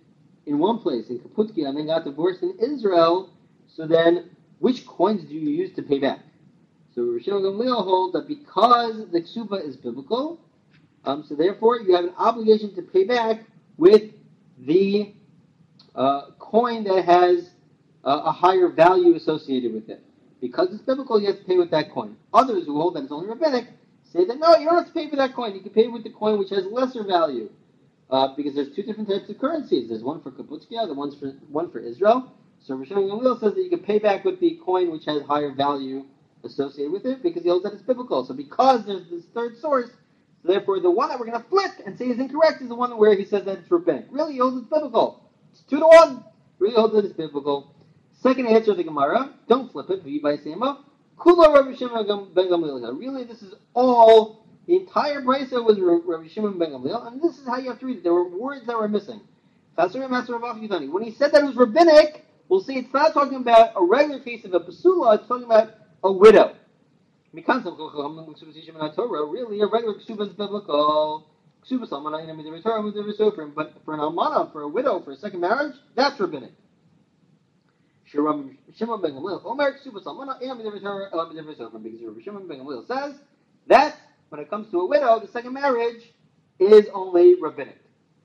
in 0.50 0.58
one 0.58 0.78
place 0.78 1.08
in 1.08 1.20
Kaputki 1.20 1.66
and 1.66 1.78
then 1.78 1.86
got 1.86 2.04
divorced 2.04 2.42
in 2.42 2.58
Israel, 2.58 3.30
so 3.68 3.86
then 3.86 4.30
which 4.58 4.84
coins 4.84 5.22
do 5.22 5.34
you 5.34 5.48
use 5.48 5.72
to 5.76 5.82
pay 5.82 6.00
back? 6.00 6.18
So 6.92 7.02
Rishon 7.02 7.42
Gamliel 7.42 7.84
holds 7.84 8.12
that 8.14 8.26
because 8.26 9.08
the 9.12 9.22
ksuba 9.22 9.64
is 9.64 9.76
biblical, 9.76 10.40
um, 11.04 11.24
so 11.26 11.36
therefore 11.36 11.80
you 11.80 11.94
have 11.94 12.04
an 12.04 12.14
obligation 12.18 12.74
to 12.74 12.82
pay 12.82 13.04
back 13.04 13.44
with 13.78 14.10
the 14.58 15.14
uh, 15.94 16.32
coin 16.40 16.82
that 16.84 17.04
has 17.04 17.50
uh, 18.04 18.22
a 18.24 18.32
higher 18.32 18.68
value 18.68 19.14
associated 19.14 19.72
with 19.72 19.88
it. 19.88 20.02
Because 20.40 20.68
it's 20.72 20.82
biblical, 20.82 21.20
you 21.20 21.28
have 21.28 21.38
to 21.38 21.44
pay 21.44 21.58
with 21.58 21.70
that 21.70 21.92
coin. 21.92 22.16
Others 22.34 22.66
who 22.66 22.74
hold 22.74 22.96
that 22.96 23.04
it's 23.04 23.12
only 23.12 23.28
rabbinic 23.28 23.68
say 24.02 24.24
that 24.24 24.38
no, 24.38 24.56
you 24.56 24.64
don't 24.64 24.78
have 24.78 24.86
to 24.86 24.92
pay 24.92 25.08
for 25.08 25.16
that 25.16 25.32
coin. 25.32 25.54
You 25.54 25.60
can 25.60 25.70
pay 25.70 25.86
with 25.86 26.02
the 26.02 26.10
coin 26.10 26.40
which 26.40 26.50
has 26.50 26.64
lesser 26.66 27.04
value 27.04 27.50
uh, 28.10 28.34
because 28.36 28.54
there's 28.54 28.74
two 28.74 28.82
different 28.82 29.08
types 29.08 29.28
of 29.28 29.38
currencies. 29.38 29.88
There's 29.88 30.02
one 30.02 30.20
for 30.22 30.30
Kaputskia, 30.30 30.86
the 30.86 30.94
one's 30.94 31.16
for 31.18 31.28
one 31.48 31.70
for 31.70 31.78
Israel. 31.78 32.32
So 32.60 32.74
Rosh 32.74 32.90
Gamliel 32.90 33.40
says 33.40 33.54
that 33.54 33.62
you 33.62 33.70
can 33.70 33.80
pay 33.80 33.98
back 33.98 34.24
with 34.24 34.40
the 34.40 34.60
coin 34.64 34.90
which 34.90 35.04
has 35.06 35.22
higher 35.22 35.52
value 35.52 36.04
associated 36.44 36.92
with 36.92 37.06
it 37.06 37.22
because 37.22 37.42
he 37.42 37.48
holds 37.48 37.64
that 37.64 37.72
it's 37.72 37.82
biblical. 37.82 38.24
So 38.24 38.34
because 38.34 38.86
there's 38.86 39.08
this 39.08 39.24
third 39.34 39.56
source, 39.58 39.90
so 40.42 40.48
therefore 40.48 40.80
the 40.80 40.90
one 40.90 41.08
that 41.08 41.18
we're 41.18 41.26
going 41.26 41.40
to 41.40 41.48
flip 41.48 41.72
and 41.86 41.96
say 41.96 42.06
is 42.06 42.18
incorrect 42.18 42.62
is 42.62 42.68
the 42.68 42.74
one 42.74 42.96
where 42.98 43.16
he 43.16 43.24
says 43.24 43.44
that 43.44 43.58
it's 43.58 43.70
rabbinic. 43.70 44.06
Really, 44.10 44.34
he 44.34 44.38
holds 44.38 44.58
it's 44.58 44.66
biblical. 44.66 45.30
It's 45.52 45.62
two 45.62 45.80
to 45.80 45.86
one. 45.86 46.24
Really 46.58 46.74
holds 46.74 46.94
that 46.94 47.04
it's 47.04 47.14
biblical. 47.14 47.74
Second 48.12 48.46
answer 48.48 48.72
of 48.72 48.76
the 48.76 48.84
Gemara, 48.84 49.32
don't 49.48 49.72
flip 49.72 49.86
it. 49.90 50.04
Kula 50.04 51.54
Rabbi 51.54 51.76
Shimon 51.76 52.32
ben 52.34 52.48
Gamliel. 52.48 52.98
Really, 52.98 53.24
this 53.24 53.42
is 53.42 53.54
all 53.74 54.39
the 54.70 54.76
entire 54.76 55.20
brisa 55.20 55.62
was 55.64 55.80
Rabbi 55.80 56.28
Shimon 56.28 56.56
ben 56.56 56.70
Gamliel, 56.70 57.04
and 57.08 57.20
this 57.20 57.40
is 57.40 57.44
how 57.44 57.56
you 57.56 57.70
have 57.70 57.80
to 57.80 57.86
read 57.86 57.96
it. 57.98 58.02
There 58.04 58.14
were 58.14 58.28
words 58.28 58.68
that 58.68 58.78
were 58.78 58.86
missing. 58.86 59.20
When 59.74 61.02
he 61.02 61.10
said 61.10 61.32
that 61.32 61.42
it 61.42 61.46
was 61.46 61.56
rabbinic, 61.56 62.24
we'll 62.48 62.60
see 62.60 62.76
it's 62.76 62.94
not 62.94 63.12
talking 63.12 63.38
about 63.38 63.72
a 63.74 63.82
regular 63.82 64.20
case 64.20 64.44
of 64.44 64.54
a 64.54 64.60
basula, 64.60 65.18
it's 65.18 65.26
talking 65.26 65.42
about 65.42 65.70
a 66.04 66.12
widow. 66.12 66.54
Really, 67.32 67.44
a 69.60 69.66
regular 69.66 69.94
ksuba 69.94 70.28
is 70.28 70.34
biblical. 70.34 71.24
But 71.68 71.88
for 73.84 73.94
an 73.94 74.00
almana, 74.00 74.52
for 74.52 74.62
a 74.62 74.68
widow, 74.68 75.00
for 75.00 75.10
a 75.10 75.16
second 75.16 75.40
marriage, 75.40 75.74
that's 75.96 76.20
rabbinic. 76.20 76.52
Shimon 78.04 78.56
ben 78.78 79.14
ksuba 79.14 80.00
salmana, 80.04 80.38
Rabbi 80.40 82.22
Shimon 82.22 82.46
ben 82.46 82.60
Gamliel 82.60 82.86
says 82.86 83.16
that 83.66 83.96
when 84.30 84.40
it 84.40 84.48
comes 84.48 84.70
to 84.70 84.80
a 84.80 84.86
widow, 84.86 85.20
the 85.20 85.28
second 85.28 85.52
marriage 85.52 86.12
is 86.58 86.86
only 86.94 87.34
rabbinic. 87.40 87.78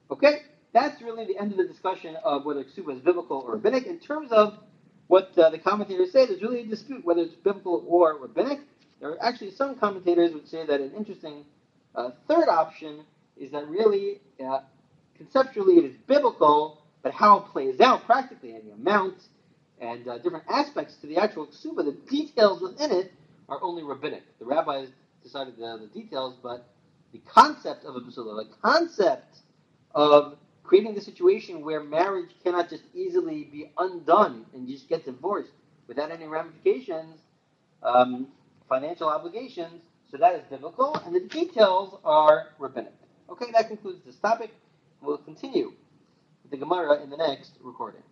Okay? 0.09 0.43
That's 0.73 1.01
really 1.01 1.25
the 1.25 1.37
end 1.37 1.51
of 1.51 1.57
the 1.57 1.67
discussion 1.67 2.15
of 2.23 2.45
whether 2.45 2.63
ksuba 2.63 2.95
is 2.95 3.01
biblical 3.01 3.39
or 3.39 3.53
rabbinic. 3.53 3.87
In 3.87 3.99
terms 3.99 4.31
of 4.31 4.57
what 5.07 5.37
uh, 5.37 5.49
the 5.49 5.57
commentators 5.57 6.11
say, 6.11 6.25
there's 6.25 6.41
really 6.41 6.61
a 6.61 6.65
dispute 6.65 7.03
whether 7.03 7.21
it's 7.21 7.35
biblical 7.35 7.83
or 7.87 8.17
rabbinic. 8.19 8.59
There 8.99 9.09
are 9.11 9.23
actually 9.23 9.51
some 9.51 9.75
commentators 9.75 10.33
would 10.33 10.47
say 10.47 10.65
that 10.65 10.79
an 10.79 10.91
interesting 10.95 11.45
uh, 11.95 12.11
third 12.27 12.49
option 12.49 13.03
is 13.37 13.51
that 13.51 13.67
really, 13.67 14.21
uh, 14.45 14.59
conceptually, 15.17 15.75
it 15.77 15.85
is 15.85 15.95
biblical, 16.07 16.81
but 17.03 17.13
how 17.13 17.39
it 17.39 17.45
plays 17.51 17.79
out 17.79 18.05
practically 18.05 18.51
and 18.51 18.67
the 18.67 18.73
amount 18.73 19.15
and 19.79 20.07
uh, 20.07 20.17
different 20.19 20.45
aspects 20.49 20.95
to 21.01 21.07
the 21.07 21.17
actual 21.17 21.47
ksuba, 21.47 21.85
the 21.85 21.97
details 22.09 22.61
within 22.61 22.91
it 22.91 23.11
are 23.49 23.61
only 23.61 23.83
rabbinic. 23.83 24.23
The 24.39 24.45
rabbis 24.45 24.89
decided 25.25 25.57
the, 25.57 25.79
the 25.81 26.01
details, 26.01 26.35
but 26.41 26.69
the 27.11 27.19
concept 27.25 27.83
of 27.83 27.95
a 27.95 27.99
basula, 27.99 28.47
the 28.47 28.55
concept 28.61 29.39
of 29.95 30.37
creating 30.63 30.93
the 30.93 31.01
situation 31.01 31.63
where 31.65 31.83
marriage 31.83 32.29
cannot 32.43 32.69
just 32.69 32.83
easily 32.93 33.45
be 33.51 33.71
undone 33.77 34.45
and 34.53 34.67
just 34.67 34.87
get 34.87 35.03
divorced 35.03 35.51
without 35.87 36.11
any 36.11 36.27
ramifications, 36.27 37.19
um, 37.83 38.27
financial 38.69 39.09
obligations. 39.09 39.81
So 40.11 40.17
that 40.17 40.35
is 40.35 40.41
biblical, 40.49 40.95
and 41.05 41.15
the 41.15 41.21
details 41.21 41.99
are 42.05 42.49
rabbinic. 42.59 42.93
Okay, 43.29 43.47
that 43.51 43.67
concludes 43.67 44.05
this 44.05 44.15
topic. 44.17 44.51
We'll 45.01 45.17
continue 45.17 45.73
with 46.43 46.51
the 46.51 46.57
Gemara 46.57 47.01
in 47.01 47.09
the 47.09 47.17
next 47.17 47.51
recording. 47.61 48.03